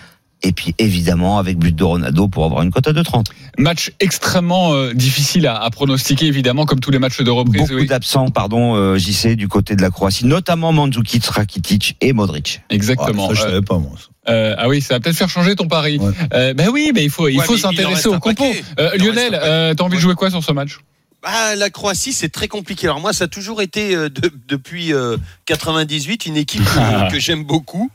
[0.44, 3.24] Et puis évidemment avec but de Ronaldo pour avoir une cote à 2,30.
[3.58, 7.62] Match extrêmement euh, difficile à, à pronostiquer, évidemment, comme tous les matchs de reprise.
[7.62, 7.86] Beaucoup oui.
[7.88, 12.60] d'absents, pardon, euh, JC, du côté de la Croatie, notamment Mandzukic, Rakitic et Modric.
[12.70, 13.26] Exactement.
[13.32, 13.90] Ah, ça, je Euh, savais pas, moi.
[13.98, 14.32] ça.
[14.32, 15.98] Euh, ah oui, ça va peut-être faire changer ton pari.
[15.98, 16.12] Ouais.
[16.34, 18.44] Euh, ben oui, mais il faut, il Ouais, faut s'intéresser au compo.
[18.78, 20.78] Euh, Lionel, euh, t'as envie de jouer quoi sur ce match?
[21.24, 22.86] Ah, la Croatie, c'est très compliqué.
[22.86, 27.18] Alors moi, ça a toujours été euh, de- depuis euh, 98 une équipe que, que
[27.18, 27.90] j'aime beaucoup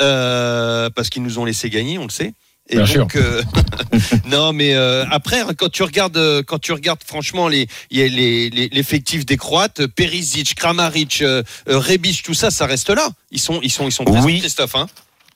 [0.00, 2.34] euh, parce qu'ils nous ont laissé gagner, on le sait.
[2.68, 3.42] Et Bien donc, euh,
[4.26, 8.50] non, mais euh, après, quand tu regardes, euh, quand tu regardes franchement les, a les,
[8.50, 11.22] les- l'effectif des Croates, Perisic, Kramaric,
[11.66, 13.08] Rebic, tout ça, ça reste là.
[13.30, 14.40] Ils sont, ils sont, ils sont présents, Oui.
[14.40, 14.74] Christophe.
[14.74, 14.86] Hein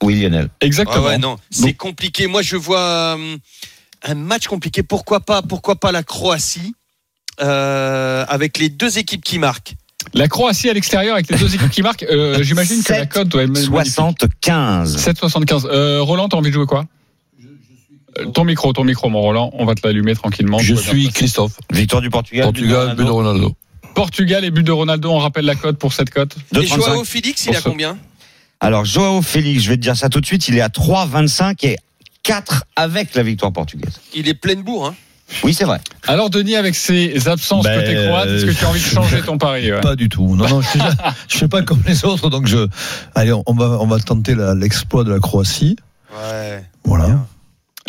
[0.02, 0.50] Oui, Lionel.
[0.60, 1.04] Exactement.
[1.06, 2.26] Ah ouais, non, c'est compliqué.
[2.26, 3.36] Moi, je vois euh,
[4.02, 4.82] un match compliqué.
[4.82, 6.74] Pourquoi pas, pourquoi pas la Croatie?
[7.40, 9.74] Euh, avec les deux équipes qui marquent.
[10.14, 12.04] La Croatie à l'extérieur avec les deux équipes qui marquent.
[12.04, 13.92] euh, J'imagine que la cote doit être magnifique.
[13.92, 14.96] 75.
[14.96, 15.66] 7,75.
[15.66, 16.86] Euh, Roland, t'as envie de jouer quoi?
[18.18, 20.58] Euh, ton micro, ton micro, mon Roland, on va te l'allumer tranquillement.
[20.58, 21.10] Je suis.
[21.10, 21.52] Christophe.
[21.72, 22.44] Victoire du Portugal.
[22.44, 23.54] Portugal, but de Ronaldo.
[23.94, 26.34] Portugal et but de Ronaldo, on rappelle la cote pour cette cote.
[26.54, 26.76] Et 2,35.
[26.76, 27.98] Joao Félix, il a combien?
[28.60, 31.66] Alors, Joao Félix, je vais te dire ça tout de suite, il est à 3,25
[31.66, 31.76] et
[32.22, 34.00] 4 avec la victoire portugaise.
[34.14, 34.86] Il est plein de bourre.
[34.86, 34.94] Hein.
[35.44, 35.80] Oui, c'est vrai.
[36.06, 39.22] Alors Denis, avec ses absences Ben, côté croate, est-ce que tu as envie de changer
[39.22, 40.36] ton pari ouais Pas du tout.
[40.36, 40.80] Non, non, je suis,
[41.28, 42.68] je fais pas comme les autres, donc je.
[43.14, 45.76] Allez, on va, on va tenter l'exploit de la Croatie.
[46.12, 46.64] Ouais.
[46.84, 47.18] Voilà.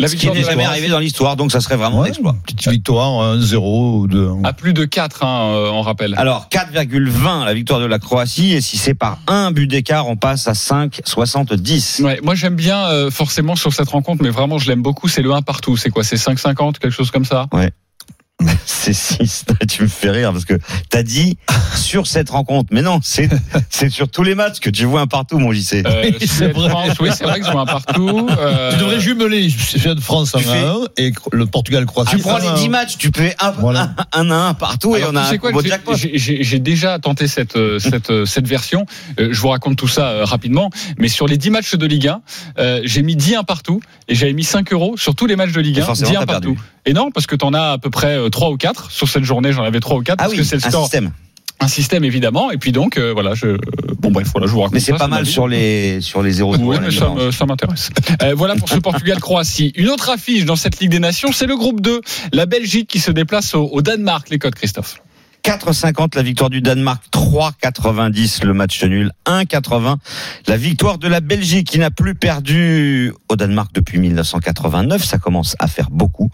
[0.02, 2.10] La Ce qui victoire n'est jamais arrivé dans l'histoire, donc ça serait vraiment un Ouais,
[2.10, 2.36] exploit.
[2.44, 4.30] Petite victoire, 1-0 ou 2.
[4.44, 6.16] à plus de 4, hein, euh, on rappelle.
[6.18, 10.16] Alors, 4,20 la victoire de la Croatie, et si c'est par un but d'écart, on
[10.16, 12.02] passe à 5,70.
[12.04, 15.22] Ouais, moi j'aime bien euh, forcément sur cette rencontre, mais vraiment je l'aime beaucoup, c'est
[15.22, 15.78] le 1 partout.
[15.78, 17.48] C'est quoi C'est 5,50, quelque chose comme ça?
[18.66, 19.46] C'est 6.
[19.70, 20.56] Tu me fais rire parce que
[20.90, 21.38] t'as dit
[21.76, 22.70] sur cette rencontre.
[22.72, 23.30] Mais non, c'est,
[23.70, 25.84] c'est sur tous les matchs que tu vois un partout, mon JC.
[25.86, 26.70] Euh, Oui, c'est vrai.
[26.70, 28.28] France, oui, c'est vrai que je vois un partout.
[28.38, 32.16] euh, Tu devrais jumeler Suède France en Tu fais- 1 et le Portugal Croatie.
[32.16, 33.94] tu prends les 10 matchs, tu fais un, Voilà.
[34.14, 35.70] un, un à un partout et Alors, on a tu sais un quoi, beau j'ai-
[35.70, 35.94] jackpot.
[35.96, 38.86] j'ai- déjà tenté cette, euh, cette, euh, cette version.
[39.20, 40.70] Euh, je vous raconte tout ça euh, rapidement.
[40.98, 42.22] Mais sur les 10 matchs de Ligue 1,
[42.60, 45.52] euh, j'ai mis 10 1 partout et j'avais mis 5 euros sur tous les matchs
[45.52, 45.86] de Ligue Et 1.
[45.86, 46.54] forcément, 10 1 t'as partout.
[46.56, 46.62] perdu.
[46.86, 48.92] Et non, parce que t'en as à peu près 3 ou 4.
[48.92, 50.82] Sur cette journée, j'en avais 3 ou 4 Ah parce oui, que c'est le un
[50.82, 51.12] système.
[51.64, 53.56] Un système évidemment, et puis donc euh, voilà, je
[54.00, 54.74] bon bref, voilà, je vous raconte.
[54.74, 57.92] Mais c'est pas mal sur les sur les 0 Oui, mais ça, m'intéresse.
[58.24, 59.72] Euh, voilà pour ce Portugal-Croatie.
[59.76, 62.02] Une autre affiche dans cette Ligue des Nations, c'est le groupe 2,
[62.34, 64.32] la Belgique qui se déplace au, au Danemark.
[64.32, 65.02] Les codes, Christophe.
[65.44, 69.98] 4,50 la victoire du Danemark, 3,90 le match nul, 1,80
[70.48, 75.56] la victoire de la Belgique qui n'a plus perdu au Danemark depuis 1989, ça commence
[75.60, 76.30] à faire beaucoup.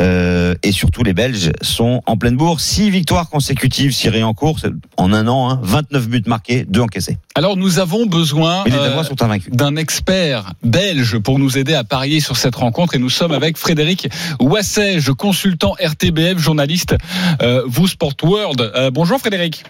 [0.00, 4.58] Euh, et surtout les Belges sont en pleine bourre, 6 victoires consécutives, Syrie en cours,
[4.58, 7.18] c'est- en un an, hein, 29 buts marqués, 2 encaissés.
[7.34, 9.02] Alors nous avons besoin euh,
[9.50, 12.94] d'un expert belge pour nous aider à parier sur cette rencontre.
[12.94, 14.08] Et nous sommes avec Frédéric
[14.40, 16.96] Wassège, consultant RTBF, journaliste.
[17.42, 18.60] Euh, vous Sport World.
[18.60, 19.64] Euh, bonjour Frédéric.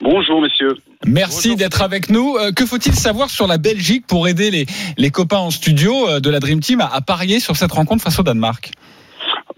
[0.00, 0.74] Bonjour messieurs.
[1.06, 2.36] Merci d'être avec nous.
[2.36, 6.20] Euh, que faut-il savoir sur la Belgique pour aider les, les copains en studio euh,
[6.20, 8.72] de la Dream Team à, à parier sur cette rencontre face au Danemark?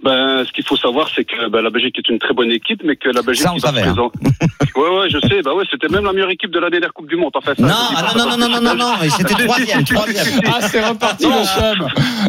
[0.03, 2.83] Ben, ce qu'il faut savoir, c'est que ben, la Belgique est une très bonne équipe,
[2.85, 3.95] mais que la Belgique Ça, on qui va savait, hein.
[4.77, 5.43] ouais, ouais, je sais.
[5.43, 7.33] Bah ouais, c'était même la meilleure équipe de la dernière Coupe du Monde.
[7.35, 9.87] Enfin, ça, Non, ah non, non, non, non, non, non, c'était Si, si, troisième, si,
[9.87, 10.25] si, troisième.
[10.25, 10.41] si, si.
[10.47, 11.43] Ah, c'est reparti Non.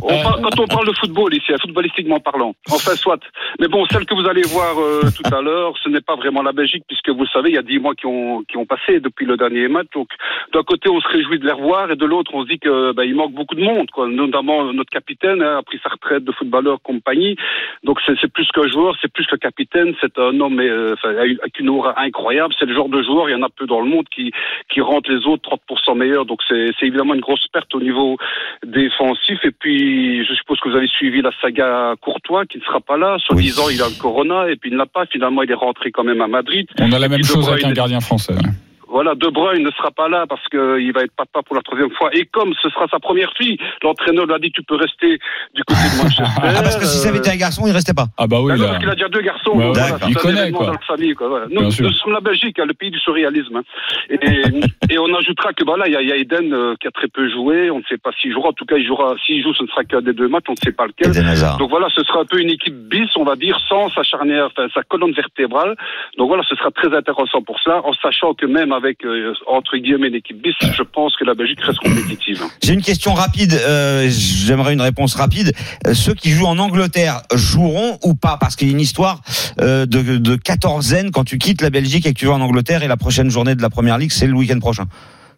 [0.02, 3.20] On parle- quand on parle de football ici, hein, footballistiquement parlant, enfin soit.
[3.60, 6.42] Mais bon, celle que vous allez voir euh, tout à l'heure, ce n'est pas vraiment
[6.42, 8.66] la Belgique, puisque vous le savez, il y a dix mois qui ont qui ont
[8.66, 9.88] passé depuis le dernier match.
[9.94, 10.08] Donc,
[10.54, 12.94] d'un côté, on se réjouit de les revoir, et de l'autre, on se dit que
[12.94, 14.08] ben, il manque beaucoup de monde, quoi.
[14.08, 17.36] Notamment notre capitaine hein, a pris sa retraite de footballeur compagnie.
[17.84, 21.70] Donc c'est plus qu'un joueur, c'est plus que capitaine, c'est un homme euh, avec une
[21.70, 22.54] aura incroyable.
[22.60, 24.32] C'est le genre de joueur, il y en a peu dans le monde qui
[24.72, 26.26] qui rentrent les autres 30% meilleurs.
[26.26, 28.18] Donc c'est c'est évidemment une grosse perte au niveau
[28.66, 29.40] défensif.
[29.44, 32.98] Et puis je suppose que vous avez suivi la saga Courtois qui ne sera pas
[32.98, 33.18] là.
[33.20, 35.06] Soi-disant il a le corona et puis il ne l'a pas.
[35.06, 36.68] Finalement il est rentré quand même à Madrid.
[36.80, 38.34] On a la même chose avec un gardien français.
[38.34, 38.69] ouais.
[38.92, 41.92] Voilà, De Bruyne ne sera pas là parce qu'il va être papa pour la troisième
[41.92, 42.10] fois.
[42.14, 45.20] Et comme ce sera sa première fille, l'entraîneur lui a dit tu peux rester
[45.56, 46.24] du côté de Manchester.
[46.42, 48.08] Ah, parce que si ça avait été un garçon, il restait pas.
[48.18, 48.70] Ah bah oui, Ah non, là.
[48.70, 49.52] parce qu'il a déjà deux garçons.
[49.52, 50.66] Ouais, voilà, il connaît, quoi.
[50.68, 51.14] dans la famille.
[51.14, 51.46] Quoi, voilà.
[51.50, 53.58] Nous, nous sommes la Belgique, hein, le pays du surréalisme.
[53.58, 53.64] hein.
[54.10, 54.18] Et,
[54.94, 56.92] et on ajoutera que voilà, il y a, il y a Eden euh, qui a
[56.92, 57.70] très peu joué.
[57.72, 58.50] On ne sait pas s'il jouera.
[58.50, 59.16] En tout cas, il jouera.
[59.26, 60.46] S'il joue, ce ne sera qu'un des deux matchs.
[60.50, 61.12] On ne sait pas lequel.
[61.60, 64.50] Donc voilà, ce sera un peu une équipe bis, on va dire, sans sa charnière,
[64.56, 65.76] enfin, sa colonne vertébrale.
[66.18, 69.78] Donc voilà, ce sera très intéressant pour cela, en sachant que même avec euh, entre
[69.78, 72.42] guillemets une équipe bis, je pense que la Belgique reste compétitive.
[72.64, 73.54] J'ai une question rapide.
[73.54, 75.54] euh, J'aimerais une réponse rapide.
[75.88, 78.38] Euh, ceux qui jouent en Angleterre joueront ou pas?
[78.40, 79.22] Parce qu'il y a une histoire
[79.60, 82.88] de, de quatorzaine quand tu quittes la Belgique et que tu vas en Angleterre et
[82.88, 84.86] la prochaine journée de la Première Ligue, c'est le week-end prochain.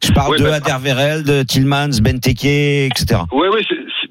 [0.04, 3.22] Je parle Ouais, de bah, Aderweireld, de Tillmans, Benteke, etc.
[3.32, 3.62] Oui, oui,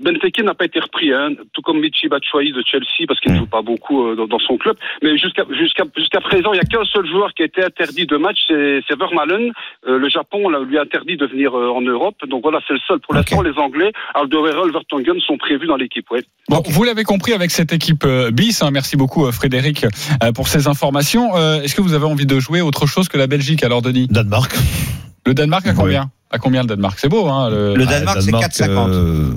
[0.00, 3.38] Benteke n'a pas été repris, hein, tout comme Michi Batshuayi de Chelsea, parce qu'il ne
[3.38, 4.76] joue pas beaucoup euh, dans, dans son club.
[5.02, 8.06] Mais jusqu'à jusqu'à jusqu'à présent, il n'y a qu'un seul joueur qui a été interdit
[8.06, 9.52] de match, c'est c'est Vermaelen.
[9.86, 12.16] Euh, le Japon là, lui a interdit de venir euh, en Europe.
[12.28, 12.98] Donc voilà, c'est le seul.
[13.00, 16.10] Pour l'instant, les Anglais, Alderweireld, Vertonghen sont prévus dans l'équipe.
[16.10, 16.22] Ouais.
[16.48, 18.62] Bon, vous l'avez compris avec cette équipe euh, bis.
[18.62, 18.70] hein.
[18.72, 19.84] merci beaucoup euh, Frédéric
[20.22, 21.36] euh, pour ces informations.
[21.36, 24.06] Euh, Est-ce que vous avez envie de jouer autre chose que la Belgique alors Denis?
[24.08, 24.52] Danemark.
[25.26, 26.10] Le Danemark à combien?
[26.30, 26.98] À combien le Danemark?
[26.98, 27.74] C'est beau, hein le...
[27.74, 28.90] Le Danemark, c'est 4,50.
[28.90, 29.32] euh,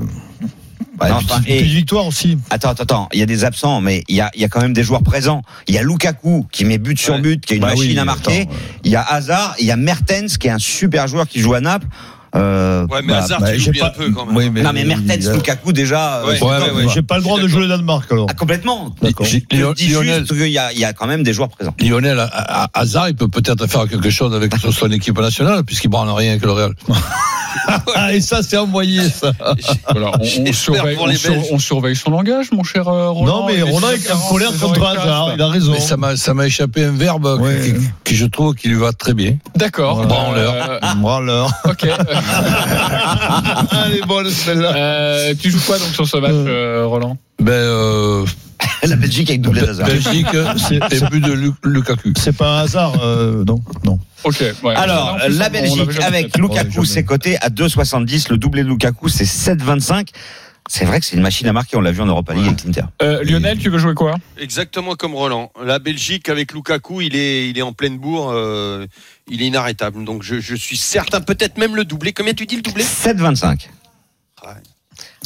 [0.97, 2.37] bah, Non, et- victoire aussi.
[2.49, 3.09] Attends, attends, attends.
[3.13, 4.83] Il y a des absents, mais il y a, il y a quand même des
[4.83, 5.41] joueurs présents.
[5.67, 7.99] Il y a Lukaku qui met but sur but, qui a une Bah machine oui,
[7.99, 8.47] à marquer.
[8.83, 11.53] Il y a Hazard, il y a Mertens qui est un super joueur qui joue
[11.53, 11.87] à Naples.
[12.35, 14.35] Euh, Ouais, mais Bah, Hazard, bah, tu pas- un peu quand même.
[14.35, 16.17] Oui, mais, non mais Mertens, il a- Lukaku déjà.
[16.17, 18.25] euh, Ouais, Ouais, j'ai pas le droit de jouer le Danemark alors.
[18.29, 18.93] Ah, complètement.
[19.01, 19.07] Je
[19.55, 21.75] Lionel- dis juste qu'il y y a quand même des joueurs présents.
[21.79, 25.89] Lionel à- à- Hazard, il peut peut-être faire quelque chose avec son équipe nationale, puisqu'il
[25.89, 26.73] branle rien avec le Real.
[27.95, 29.31] Ah, et ça, c'est envoyé, ça.
[29.91, 33.41] Voilà, on, surveille, on, sur- on surveille son langage, mon cher euh, Roland.
[33.41, 35.31] Non, mais Roland est 10h40, en colère contre Hazard.
[35.35, 35.71] Il a raison.
[35.73, 37.61] Mais ça m'a, ça m'a échappé un verbe Ouais.
[37.63, 39.37] qui, qui, je trouve qui lui va très bien.
[39.55, 40.03] D'accord.
[40.07, 40.55] Branleur.
[40.83, 41.51] Euh, Branleur.
[41.65, 41.87] ok.
[43.85, 44.75] Elle est bonne, celle-là.
[44.75, 48.25] Euh, tu joues quoi donc sur ce match, euh, Roland Ben, euh,
[48.83, 49.87] La Belgique avec doublé d'Hazard.
[49.87, 52.13] Belgique C'est- but de Lu- Lukaku.
[52.17, 53.99] C'est pas un hasard, euh, non, non.
[54.23, 54.43] Ok.
[54.63, 54.75] ouais.
[54.75, 56.37] Alors, la Belgique avec.
[56.37, 56.85] Lukaku, jamais.
[56.87, 58.29] c'est coté à 2,70.
[58.29, 60.07] Le doublé de Lukaku, c'est 7,25.
[60.67, 61.75] C'est vrai que c'est une machine à marquer.
[61.77, 62.83] On l'a vu en Europa League avec l'Inter.
[63.01, 64.15] Euh, Lionel, tu veux jouer quoi?
[64.37, 65.51] Exactement comme Roland.
[65.63, 68.85] La Belgique avec Lukaku, il est, il est en pleine bourre, euh,
[69.29, 70.03] il est inarrêtable.
[70.05, 72.13] Donc je, je suis certain, peut-être même le doublé.
[72.13, 72.83] Combien tu dis le doublé?
[72.83, 73.67] 7,25.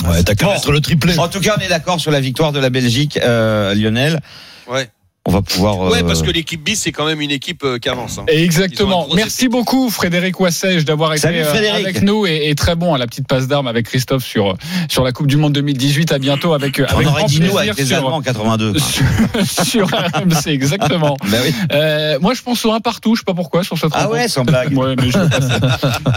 [0.05, 0.53] Ouais, t'as qu'à Bon.
[0.53, 1.17] mettre le triplé.
[1.17, 4.19] En tout cas, on est d'accord sur la victoire de la Belgique, euh, Lionel.
[4.67, 4.89] Ouais.
[5.29, 5.77] On va pouvoir.
[5.91, 8.17] Ouais, euh, parce que l'équipe bis, c'est quand même une équipe euh, qui avance.
[8.17, 8.23] hein.
[8.27, 9.07] Exactement.
[9.13, 12.97] Merci beaucoup Frédéric Wassège d'avoir été Salut, euh, avec nous et, et très bon à
[12.97, 14.55] la petite passe d'armes avec Christophe sur
[14.89, 16.13] sur la Coupe du Monde 2018.
[16.13, 18.71] À bientôt avec on avec aurait dit nous avec les Allemands en 82.
[18.73, 18.81] quoi.
[19.43, 21.17] sur, sur RMC exactement.
[21.29, 21.53] Bah oui.
[21.73, 24.13] Euh, moi je pense au un partout, je sais pas pourquoi sur cette Ah rencontre.
[24.21, 24.73] ouais, sans blague.
[24.77, 25.53] Ouais, mais je vais passer.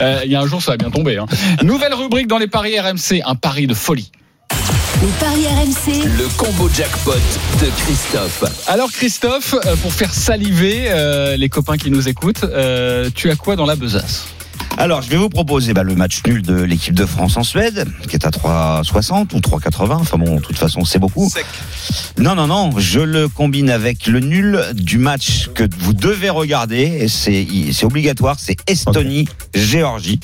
[0.02, 1.16] Euh, Il y a un jour ça va bien tomber.
[1.18, 1.26] hein.
[1.64, 4.12] Nouvelle rubrique dans les paris RMC, un pari de folie.
[5.02, 6.04] Les paris RMC.
[6.18, 8.44] Le combo jackpot de Christophe.
[8.66, 13.36] Alors Christophe, euh, pour faire saliver euh, les copains qui nous écoutent, euh, tu as
[13.36, 14.26] quoi dans la besace?
[14.76, 17.86] Alors, je vais vous proposer bah, le match nul de l'équipe de France en Suède,
[18.08, 19.92] qui est à 3,60 ou 3,80.
[19.92, 21.30] Enfin bon, de toute façon, c'est beaucoup.
[22.18, 22.70] Non, non, non.
[22.78, 27.08] Je le combine avec le nul du match que vous devez regarder.
[27.08, 28.36] C'est obligatoire.
[28.38, 30.20] C'est Estonie-Géorgie.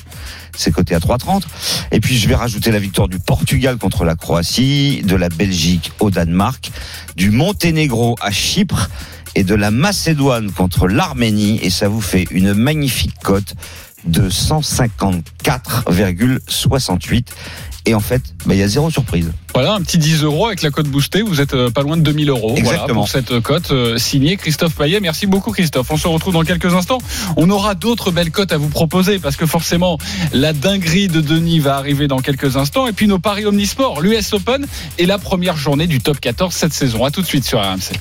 [0.55, 1.43] C'est coté à 3,30.
[1.91, 5.91] Et puis, je vais rajouter la victoire du Portugal contre la Croatie, de la Belgique
[5.99, 6.71] au Danemark,
[7.15, 8.89] du Monténégro à Chypre
[9.35, 11.59] et de la Macédoine contre l'Arménie.
[11.61, 13.53] Et ça vous fait une magnifique cote
[14.05, 17.25] de 154,68.
[17.87, 19.31] Et en fait, bah, il y a zéro surprise.
[19.53, 21.21] Voilà, un petit 10 euros avec la cote boostée.
[21.21, 22.53] Vous êtes euh, pas loin de 2000 euros.
[22.61, 24.99] Voilà, pour cette cote euh, signée Christophe Payet.
[24.99, 25.89] Merci beaucoup Christophe.
[25.89, 26.97] On se retrouve dans quelques instants.
[27.37, 29.97] On aura d'autres belles cotes à vous proposer parce que forcément
[30.33, 32.87] la dinguerie de Denis va arriver dans quelques instants.
[32.87, 36.73] Et puis nos paris omnisport, l'US Open et la première journée du top 14 cette
[36.73, 37.05] saison.
[37.05, 37.93] À tout de suite sur RMC.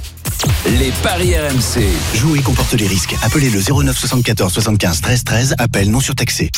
[0.79, 1.83] Les paris RMC.
[2.15, 3.15] Jouer comporte les risques.
[3.23, 5.55] Appelez le 09 74 75 13 13.
[5.59, 6.51] Appel non surtaxé.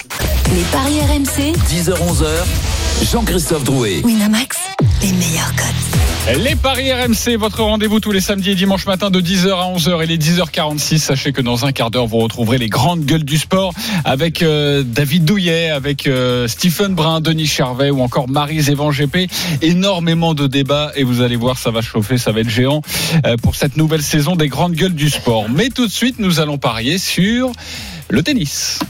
[0.55, 1.53] Les paris RMC.
[1.69, 4.01] 10h-11h, Jean-Christophe Drouet.
[4.05, 4.57] Winamax,
[5.03, 5.88] les meilleurs cotes.
[6.37, 10.03] Les paris RMC, votre rendez-vous tous les samedis et dimanches matin de 10h à 11h
[10.03, 10.99] et les 10h46.
[10.99, 13.73] Sachez que dans un quart d'heure, vous retrouverez les grandes gueules du sport
[14.05, 19.31] avec euh, David Douillet, avec euh, Stephen Brun, Denis Charvet ou encore Marie Evan GP.
[19.63, 22.83] Énormément de débats et vous allez voir, ça va chauffer, ça va être géant
[23.25, 25.49] euh, pour cette nouvelle saison des grandes gueules du sport.
[25.49, 27.53] Mais tout de suite, nous allons parier sur
[28.11, 28.81] le tennis.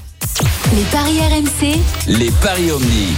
[0.75, 1.79] Les paris RMC.
[2.09, 3.15] Les paris omni.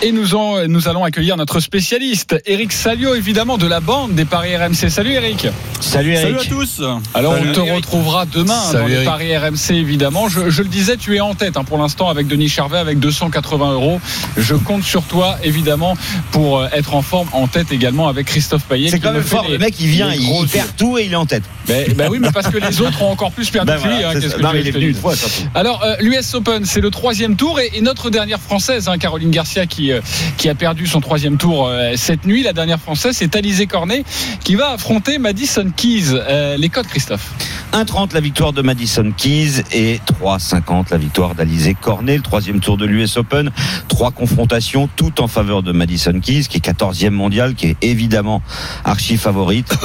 [0.00, 4.24] Et nous, en- nous allons accueillir notre spécialiste, Eric Salio, évidemment, de la bande des
[4.24, 4.90] Paris RMC.
[4.90, 5.48] Salut Eric.
[5.80, 6.36] Salut Eric.
[6.38, 6.82] Salut à tous.
[7.14, 7.72] Alors Salut, on te Eric.
[7.74, 9.06] retrouvera demain hein, Salut, dans les Eric.
[9.08, 10.28] Paris RMC, évidemment.
[10.28, 13.00] Je, je le disais, tu es en tête hein, pour l'instant avec Denis Charvet avec
[13.00, 14.00] 280 euros.
[14.36, 15.96] Je compte sur toi, évidemment,
[16.30, 18.90] pour euh, être en forme en tête également avec Christophe Payet.
[18.90, 19.46] C'est qui quand me même fort.
[19.46, 21.42] les- Le mec, il vient, il, perd tout et il est en tête.
[21.66, 24.04] Ben, ben oui, mais parce que les autres ont encore plus perdu Ben que lui.
[24.04, 25.14] hein, Non, il est venu une fois.
[25.56, 29.30] Alors, euh, l'US Open, c'est le troisième tour et, et notre dernière française, hein, Caroline
[29.32, 30.00] Garcia, qui, euh,
[30.36, 32.42] qui a perdu son troisième tour euh, cette nuit.
[32.42, 34.04] La dernière française, c'est Alizé Cornet
[34.44, 36.12] qui va affronter Madison Keys.
[36.12, 37.32] Euh, les codes, Christophe
[37.72, 42.16] 1,30 la victoire de Madison Keys et 3,50 la victoire d'Alizé Cornet.
[42.16, 43.50] Le troisième tour de l'US Open.
[43.88, 48.42] Trois confrontations, toutes en faveur de Madison Keys, qui est 14e mondial, qui est évidemment
[48.84, 49.76] archi favorite.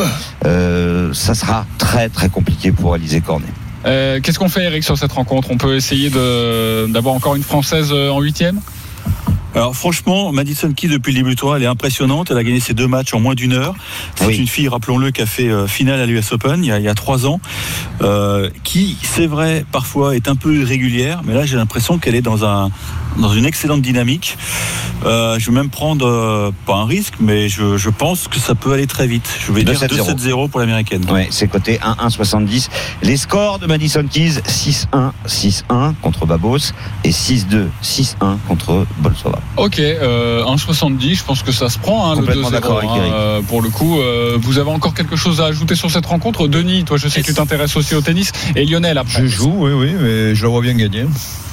[0.45, 3.47] Euh, ça sera très très compliqué pour Alizé Cornet.
[3.85, 5.51] Euh, Qu'est-ce qu'on fait, Eric, sur cette rencontre?
[5.51, 8.59] On peut essayer d'avoir encore une française en huitième?
[9.55, 12.31] Alors franchement, Madison Key depuis le début du tournoi, elle est impressionnante.
[12.31, 13.75] Elle a gagné ses deux matchs en moins d'une heure.
[14.15, 14.35] C'est Oui.
[14.37, 16.85] une fille, rappelons-le, qui a fait euh, finale à l'US Open il y a, il
[16.85, 17.39] y a trois ans,
[18.01, 22.21] euh, qui, c'est vrai, parfois est un peu irrégulière, mais là j'ai l'impression qu'elle est
[22.21, 22.71] dans un
[23.17, 24.37] dans une excellente dynamique.
[25.05, 28.55] Euh, je vais même prendre euh, pas un risque, mais je, je pense que ça
[28.55, 29.27] peut aller très vite.
[29.45, 30.15] Je vais dire 2-7-0.
[30.15, 31.05] 2-7-0 pour l'américaine.
[31.11, 32.69] Ouais, c'est coté 1-1-70.
[33.03, 36.57] Les scores de Madison Keys 6-1, 6-1 contre Babos
[37.03, 39.39] et 6-2, 6-1 contre Bolsova.
[39.55, 42.25] Ok, euh, 1,70, je pense que ça se prend, hein, le 2-0.
[42.25, 43.13] Complètement d'accord avec hein, Eric.
[43.15, 46.47] euh, pour le coup, euh, vous avez encore quelque chose à ajouter sur cette rencontre?
[46.47, 48.31] Denis, toi, je sais que tu t'intéresses aussi au tennis.
[48.55, 49.21] Et Lionel, après.
[49.21, 51.05] Je joue, oui, oui, mais je la vois bien gagner.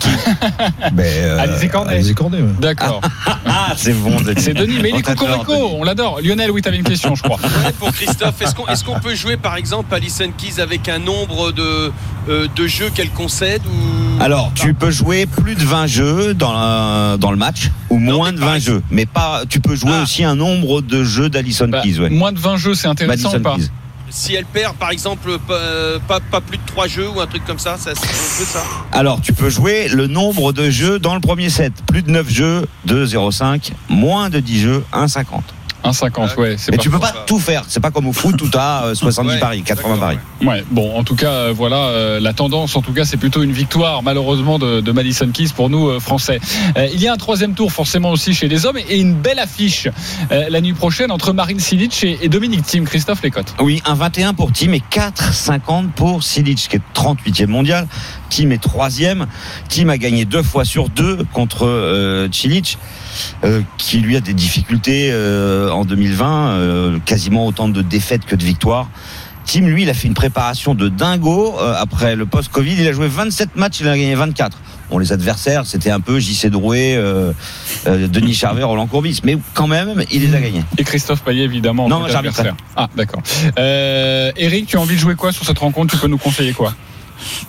[0.94, 1.92] mais, euh, Alizé Cornet.
[1.94, 2.54] Alizé Cornet, ouais.
[2.58, 3.00] D'accord.
[3.52, 4.40] Ah, c'est bon, Denis.
[4.40, 6.20] C'est Denis, mais il est cocorico, on l'adore.
[6.22, 7.36] Lionel, oui, t'avais une question, je crois.
[7.36, 10.98] Ouais, pour Christophe, est-ce qu'on est-ce qu'on peut jouer par exemple Alison Keys avec un
[10.98, 11.92] nombre de,
[12.28, 14.22] euh, de jeux qu'elle concède ou...
[14.22, 18.32] Alors, tu peux jouer plus de 20 jeux dans, la- dans le match ou moins
[18.32, 19.42] de par 20 jeux, mais pas.
[19.48, 20.02] Tu peux jouer Ah.
[20.02, 22.08] aussi un nombre de jeux d'Alison Bah, Keys, ouais.
[22.10, 23.68] Moins de 20 jeux, c'est intéressant ou pas Keys.
[24.12, 25.60] Si elle perd par exemple pas,
[26.08, 28.44] pas, pas plus de 3 jeux ou un truc comme ça, ça c'est un peu
[28.44, 28.64] ça.
[28.90, 31.72] Alors, tu peux jouer le nombre de jeux dans le premier set.
[31.86, 33.70] Plus de 9 jeux, 2,05.
[33.88, 35.42] Moins de 10 jeux, 1,50.
[35.84, 36.56] 1,50, ouais.
[36.70, 37.64] Mais tu peux pas tout faire.
[37.68, 40.18] C'est pas comme au foot où tu as 70 Ouais, paris, 80 d'accord, paris.
[40.42, 40.46] ouais.
[40.48, 43.42] Ouais, bon, en tout cas, euh, voilà, euh, la tendance, en tout cas, c'est plutôt
[43.42, 46.40] une victoire, malheureusement, de, de Madison Keys pour nous, euh, Français.
[46.76, 49.38] Euh, il y a un troisième tour, forcément, aussi chez les hommes, et une belle
[49.38, 49.88] affiche
[50.32, 52.84] euh, la nuit prochaine entre Marine Silic et, et Dominique Thiem.
[52.84, 53.54] Christophe Lécotte.
[53.60, 57.86] Oui, un 21 pour Tim et 4,50 pour Silic, qui est 38e mondial.
[58.30, 59.26] Tim est 3e.
[59.68, 62.78] Tim a gagné deux fois sur deux contre euh, Cilic,
[63.44, 68.36] euh, qui lui a des difficultés euh, en 2020, euh, quasiment autant de défaites que
[68.36, 68.88] de victoires.
[69.46, 72.76] Tim, lui, il a fait une préparation de dingo après le post-Covid.
[72.78, 74.58] Il a joué 27 matchs, il en a gagné 24.
[74.90, 77.32] Bon, les adversaires, c'était un peu JC Drouet, euh,
[77.86, 79.20] euh, Denis Charvet, Roland Courbis.
[79.22, 80.64] Mais quand même, il les a gagnés.
[80.78, 82.56] Et Christophe Payet, évidemment, en Non, qu'adversaire.
[82.74, 83.22] Ah, d'accord.
[83.58, 85.94] Euh, Eric, tu as envie de jouer quoi sur cette rencontre?
[85.94, 86.74] Tu peux nous conseiller quoi?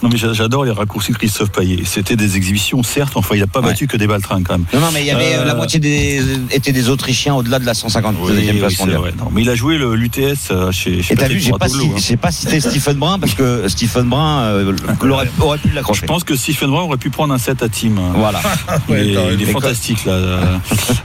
[0.03, 1.83] Non, mais j'a- j'adore les raccourcis de Christophe Payet.
[1.85, 4.65] C'était des exhibitions, certes, enfin, il n'a pas battu que des baltrins quand même.
[4.73, 7.59] Non, non, mais il y avait euh, la Euh, moitié des étaient des Autrichiens au-delà
[7.59, 8.99] de la 150 Oui, deuxième oui, place c'est mondiale.
[8.99, 9.13] vrai.
[9.17, 11.67] Non, mais il a joué le- l'UTS euh, chez, chez Et t'as vu, j'ai pas,
[11.69, 12.15] ci- hein.
[12.21, 16.01] pas cité Stephen Brun parce que Stephen Brun euh, l'aurait- aurait pu l'accrocher.
[16.01, 17.99] Je pense que Stephen Brun aurait pu prendre un set à team.
[18.15, 18.41] Voilà.
[18.89, 20.13] Il est, il fantastique là.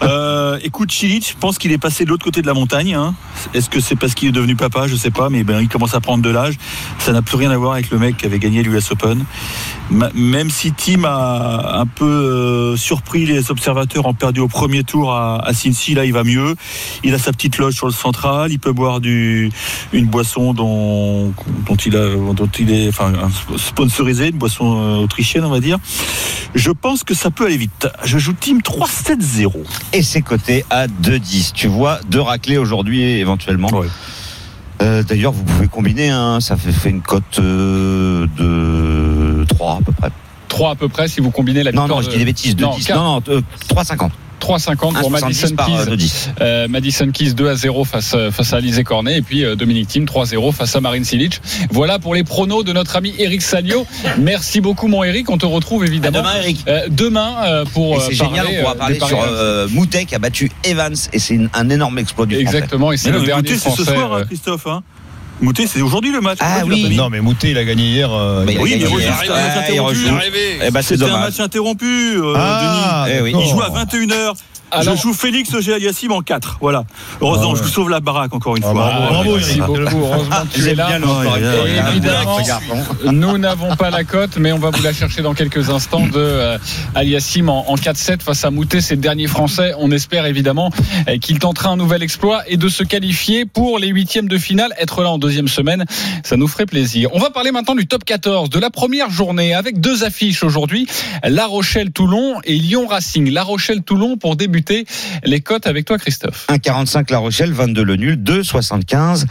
[0.02, 2.94] Euh, écoute, Chilich, je pense qu'il est passé de l'autre côté de la montagne.
[2.94, 3.14] hein.
[3.54, 4.86] Est-ce que c'est parce qu'il est devenu papa?
[4.86, 6.54] Je sais pas, mais ben, il commence à prendre de l'âge.
[6.98, 9.24] Ça n'a plus rien à voir avec le mec qui avait gagné l'US Open.
[9.90, 15.12] Même si Tim a un peu euh, surpris les observateurs en perdu au premier tour
[15.12, 16.56] à, à Cincy, là il va mieux.
[17.04, 18.50] Il a sa petite loge sur le central.
[18.50, 19.50] Il peut boire du,
[19.92, 21.32] une boisson dont,
[21.66, 23.12] dont il a, dont il est, enfin,
[23.56, 25.78] sponsorisé, une boisson euh, autrichienne, on va dire.
[26.54, 27.88] Je pense que ça peut aller vite.
[28.04, 29.52] Je joue Team 3-7-0.
[29.92, 31.52] Et c'est coté à 2-10.
[31.52, 33.68] Tu vois, deux raclés aujourd'hui éventuellement.
[34.82, 39.80] Euh, D'ailleurs, vous pouvez combiner, hein, ça fait, fait une cote euh, de 3 à
[39.84, 40.10] peu près.
[40.48, 42.24] 3 à peu près si vous combinez la Non, victoire non, je de- dis des
[42.24, 42.86] bêtises, de Non, 10.
[42.86, 42.96] quatre.
[42.98, 44.10] Non, non, euh, 3,50.
[44.38, 45.90] 3,50 pour 1,70 Madison euh, Keys.
[45.90, 46.30] de 10.
[46.42, 49.56] Euh, Madison Keys 2 à 0 face, euh, face à Alizé Cornet et puis euh,
[49.56, 51.40] Dominique Thiem 3-0 face à Marine Silic.
[51.70, 53.86] Voilà pour les pronos de notre ami Eric Salio.
[54.18, 55.30] Merci beaucoup mon Eric.
[55.30, 56.18] On te retrouve évidemment.
[56.18, 56.64] demain, Eric.
[56.68, 59.68] Euh, demain euh, pour Et euh, c'est génial, parler, on pourra euh, parler sur euh,
[60.06, 62.42] qui a battu Evans et c'est une- un énorme exploit du Français.
[62.58, 63.84] Exactement, et c'est Mais le non, mais dernier c'est ce français.
[63.94, 64.66] soir, hein, euh, Christophe.
[64.66, 64.82] Hein.
[65.40, 66.38] Moutet, c'est aujourd'hui le match.
[66.40, 66.94] Ah oui.
[66.96, 68.10] Non, mais Moutet, il a gagné hier.
[68.12, 69.14] euh, Mais il a Oui, gagné mais hier.
[69.18, 69.24] Ah,
[69.92, 70.62] il.
[70.66, 73.16] Eh ben, c'est C'était un match interrompu, euh, Ah, Denis.
[73.18, 73.34] Eh oui.
[73.38, 73.84] Il joue à d'accord.
[73.86, 74.32] 21h.
[74.70, 76.58] Alors- je joue Félix Aliassime en 4.
[76.60, 76.84] Voilà.
[77.20, 77.58] Heureusement, Ah ouais.
[77.58, 78.74] je vous sauve la baraque encore une Ah, fois.
[78.74, 79.58] bravo, Ah, bravo, Eric.
[79.60, 80.88] Heureusement que tu es là.
[81.90, 82.76] évidemment, garçon.
[83.12, 86.12] nous n'avons pas la cote, mais on va vous la chercher dans quelques instants de
[86.16, 86.58] euh,
[86.94, 89.72] Aliassim en, en 4-7 face à Moutet, c'est le dernier français.
[89.78, 90.70] On espère évidemment
[91.08, 94.72] euh, qu'il tentera un nouvel exploit et de se qualifier pour les huitièmes de finale.
[94.78, 95.84] Être là en deuxième semaine,
[96.24, 97.10] ça nous ferait plaisir.
[97.12, 100.86] On va parler maintenant du top 14 de la première journée avec deux affiches aujourd'hui.
[101.24, 103.30] La Rochelle-Toulon et Lyon-Racing.
[103.30, 104.56] La Rochelle-Toulon pour débuter
[105.24, 106.46] les cotes avec toi Christophe.
[106.48, 109.26] 1,45 La Rochelle, 22 le nul, 2,75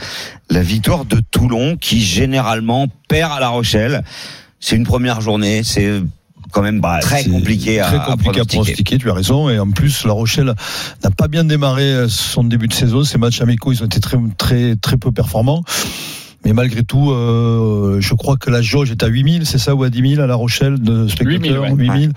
[0.50, 4.04] la victoire de Toulon qui généralement perd à La Rochelle.
[4.60, 6.02] C'est une première journée, c'est
[6.52, 8.58] quand même très C'est compliqué à, très à compliqué à pronostiquer.
[8.58, 9.50] pronostiquer, tu as raison.
[9.50, 10.54] Et en plus, La Rochelle
[11.04, 13.04] n'a pas bien démarré euh, son début de saison.
[13.04, 15.64] Ses matchs amicaux, ils ont été très, très, très peu performants.
[16.46, 19.84] Mais malgré tout, euh, je crois que la jauge est à 8000, c'est ça, ou
[19.84, 21.88] à 10 000 à La Rochelle de spectateurs 8000, ouais.
[21.88, 22.12] 8000.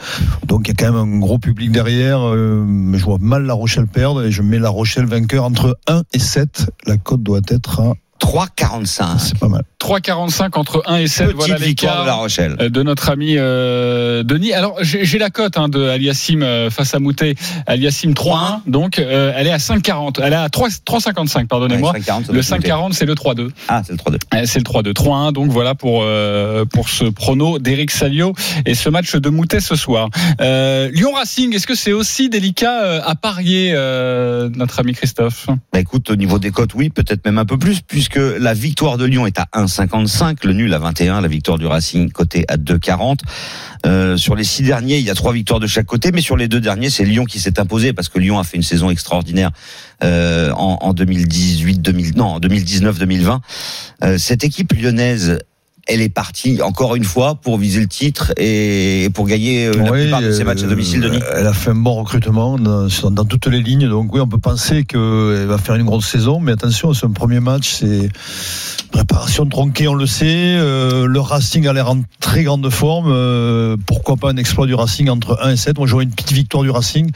[0.46, 2.20] Donc il y a quand même un gros public derrière.
[2.20, 2.62] Euh,
[2.92, 6.18] je vois mal La Rochelle perdre et je mets La Rochelle vainqueur entre 1 et
[6.18, 6.70] 7.
[6.86, 9.18] La cote doit être à 3,45.
[9.18, 9.62] C'est pas mal.
[9.80, 11.26] 3,45 entre 1 et 7.
[11.26, 12.56] Petite voilà victoire de La Rochelle.
[12.60, 14.52] euh, de notre ami euh, Denis.
[14.52, 17.36] Alors j'ai la cote hein, de Aliassim euh, face à Moutet.
[17.66, 20.20] Aliassim 3-1, donc euh, elle est à 5,40.
[20.22, 21.92] Elle est à 3 3,55, pardonnez-moi.
[21.92, 23.50] Ouais, 5,40, ça le doit être 5,40 c'est le 3-2.
[23.68, 24.14] Ah, c'est le 3-2.
[24.34, 24.92] Euh, C'est le 3-2.
[24.92, 28.34] 3-1, donc voilà pour euh, pour ce prono d'Eric Salio
[28.66, 30.08] et ce match de Moutet ce soir.
[30.40, 35.46] Euh, Lyon Racing, est-ce que c'est aussi délicat euh, à parier, euh, notre ami Christophe?
[35.72, 38.96] Bah écoute, au niveau des cotes, oui, peut-être même un peu plus, puisque la victoire
[38.98, 42.56] de Lyon est à 1,55, le nul à 21, la victoire du Racing côté à
[42.56, 43.18] 2,40.
[43.86, 46.36] Euh, sur les six derniers, il y a trois victoires de chaque côté, mais sur
[46.36, 48.90] les deux derniers, c'est Lyon qui s'est imposé parce que Lyon a fait une saison
[48.90, 49.50] extraordinaire
[50.02, 53.38] euh, en, en 2018, 2000, non, en 2019-2020.
[54.04, 55.38] Euh, cette équipe lyonnaise.
[55.90, 59.90] Elle est partie encore une fois pour viser le titre et pour gagner euh, la
[59.90, 61.20] Oui, plupart de ses euh, matchs à domicile, Denis.
[61.34, 63.88] Elle a fait un bon recrutement dans, dans toutes les lignes.
[63.88, 66.40] Donc oui, on peut penser qu'elle va faire une grosse saison.
[66.40, 67.76] Mais attention, c'est un premier match.
[67.80, 68.10] C'est
[68.92, 70.26] préparation tronquée, on le sait.
[70.58, 73.10] Euh, le Racing a l'air en très grande forme.
[73.10, 76.32] Euh, pourquoi pas un exploit du Racing entre 1 et 7 Moi, j'aurais une petite
[76.32, 77.10] victoire du Racing.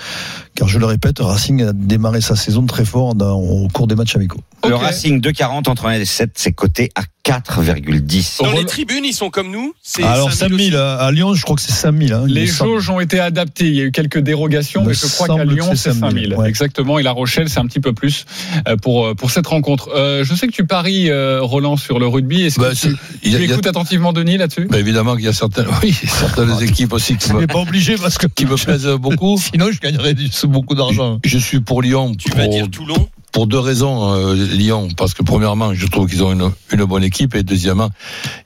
[0.55, 3.95] Car je le répète, Racing a démarré sa saison très fort dans- au cours des
[3.95, 4.41] matchs amicaux.
[4.67, 4.81] Le Ok.
[4.83, 8.43] Racing 2,40 entre 1 et 7, c'est coté à 4,10.
[8.43, 9.75] Dans les tribunes, ils sont comme nous.
[9.81, 12.13] C'est Alors 5000 5000 à, Lyon, je crois que c'est 5000.
[12.13, 13.69] Hein, Les jauges ont été adaptées.
[13.69, 16.01] Il y a eu quelques dérogations, mais je crois qu'à que Lyon, c'est c'est 5000,
[16.31, 16.35] 5000.
[16.35, 16.49] ouais.
[16.49, 16.99] Exactement.
[16.99, 18.25] Et La Rochelle, c'est un petit peu plus
[18.67, 19.91] euh, pour, euh, pour cette rencontre.
[19.95, 22.43] Euh, je sais que tu paries, euh, Roland, sur le rugby.
[22.43, 24.37] Est-ce que Bah, tu, c'est- tu il y a- il y a- écoutes attentivement Denis
[24.37, 24.67] là-dessus?
[24.69, 28.19] Bah, évidemment qu'il y a certaines, oui, certaines équipes aussi qui me, pas obligé parce
[28.19, 29.39] que qui me plaisent beaucoup.
[29.53, 31.21] Sinon, je gagnerais beaucoup d'argent.
[31.25, 32.15] Je suis pour Lyon.
[32.17, 33.09] Tu pour, vas dire Toulon?
[33.33, 37.03] Pour deux raisons, euh, Lyon, parce que premièrement, je trouve qu'ils ont une, une bonne
[37.03, 37.89] équipe, et deuxièmement,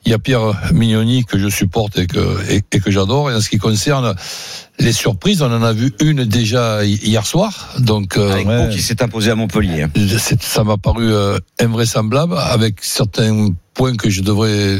[0.05, 3.29] il y a Pierre Mignoni que je supporte et que, et, et que j'adore.
[3.29, 4.15] Et en ce qui concerne
[4.79, 8.69] les surprises, on en a vu une déjà hi- hier soir, donc euh, Avec ouais.
[8.71, 9.87] Qui s'est imposé à Montpellier.
[10.19, 14.79] c'est- ça m'a paru euh, invraisemblable avec certains point que je devrais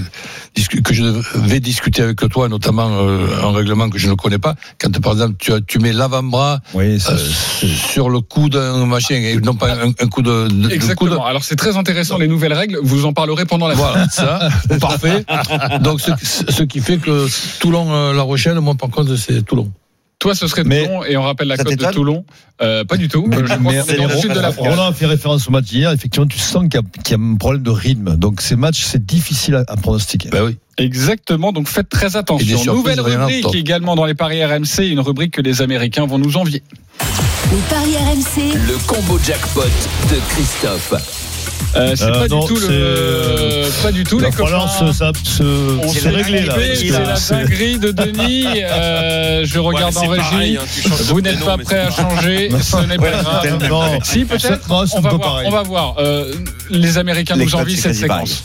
[0.84, 1.04] que je
[1.40, 4.56] vais discuter avec toi, notamment euh, un règlement que je ne connais pas.
[4.82, 7.18] Quand par exemple tu, as- tu mets l'avant-bras Oui, ça- euh,
[7.68, 11.12] sur le cou d'un machin et non pas un, un coup de, de- Exactement.
[11.16, 11.20] coude.
[11.26, 12.80] Alors c'est très intéressant les nouvelles règles.
[12.82, 14.50] Vous en parlerez pendant la Voilà, ça,
[14.82, 15.24] parfait.
[15.82, 16.12] Donc, ce,
[16.50, 17.28] ce qui fait que
[17.60, 19.72] Toulon-La Rochelle, moi, par contre, c'est Toulon.
[20.20, 22.26] Toi, ce serait Mais- Toulon et on rappelle la cote de Toulon.
[22.60, 23.30] Euh, pas du tout.
[23.32, 24.68] Je crois Mais qu'on est dans le sud de la France.
[24.68, 25.92] Roland a fait référence au match d'hier.
[25.92, 28.16] Effectivement, tu sens qu'il y, a- qu'il y a un problème de rythme.
[28.18, 30.30] Donc, ces matchs, c'est difficile à, à pronostiquer.
[30.30, 30.58] Ben oui.
[30.80, 32.58] Exactement, donc faites très attention.
[32.58, 36.38] surprises, Nouvelle rubrique également dans les paris RMC, une rubrique que les Américains vont nous
[36.38, 36.62] envier.
[37.52, 39.62] Les paris RMC, Le combo jackpot
[40.10, 40.94] de Christophe.
[41.76, 44.30] Euh, c'est Euh, pas, non, du tout c'est, le, euh, pas du tout Il les
[44.30, 44.92] va falloir copains.
[44.94, 45.44] se, ça- se-
[45.84, 46.54] On se s'est régler là.
[46.54, 48.46] réglé, C'est la dinguerie de Denis.
[48.58, 50.22] Euh, je regarde Ouais, en régie.
[50.32, 52.50] pareil, hein, Vous n'êtes pas prêt à changer.
[52.62, 53.68] Ce n'est pas grave.
[53.70, 54.70] Non, Si peut-être.
[54.72, 55.42] On va peu voir.
[55.46, 55.96] On va voir.
[56.00, 56.34] Euh,
[56.70, 58.44] les Américains Les nous envient cette séquence.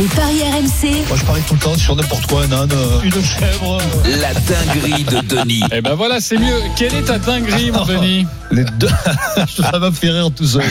[0.00, 3.02] Les paris RMC, Moi, je parie tout le temps sur n'importe quoi, un âne, euh,
[3.02, 3.78] une chèvre.
[4.06, 5.62] La dinguerie de Denis.
[5.72, 6.56] Eh ben voilà, c'est mieux.
[6.74, 8.88] Quelle est ta dinguerie, mon Denis Les deux,
[9.62, 10.64] ça va me faire rire tout seul.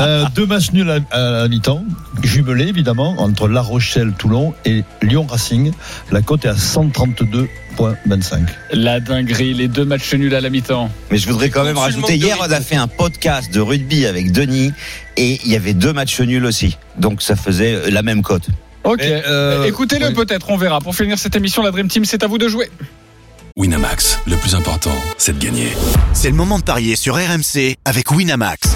[0.00, 1.84] Euh, deux matchs nuls à, à la mi-temps,
[2.24, 5.70] jumelés évidemment, entre La Rochelle, Toulon et Lyon Racing.
[6.10, 8.40] La cote est à 132,25.
[8.72, 10.90] La dinguerie, les deux matchs nuls à la mi-temps.
[11.12, 14.32] Mais je voudrais quand même rajouter, hier on a fait un podcast de rugby avec
[14.32, 14.72] Denis
[15.20, 16.78] et il y avait deux matchs nuls aussi.
[16.98, 18.48] Donc ça faisait la même cote.
[18.84, 19.02] Ok.
[19.02, 20.14] Euh, Écoutez-le oui.
[20.14, 20.80] peut-être, on verra.
[20.80, 22.70] Pour finir cette émission, la Dream Team, c'est à vous de jouer.
[23.56, 25.68] Winamax, le plus important, c'est de gagner.
[26.14, 28.70] C'est le moment de parier sur RMC avec Winamax.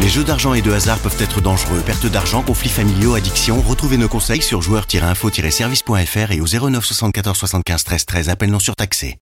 [0.00, 1.82] Les jeux d'argent et de hasard peuvent être dangereux.
[1.84, 3.60] Perte d'argent, conflits familiaux, addiction.
[3.60, 8.28] Retrouvez nos conseils sur joueurs-info-service.fr et au 09 74 75 13 13.
[8.30, 9.14] Appel non surtaxé.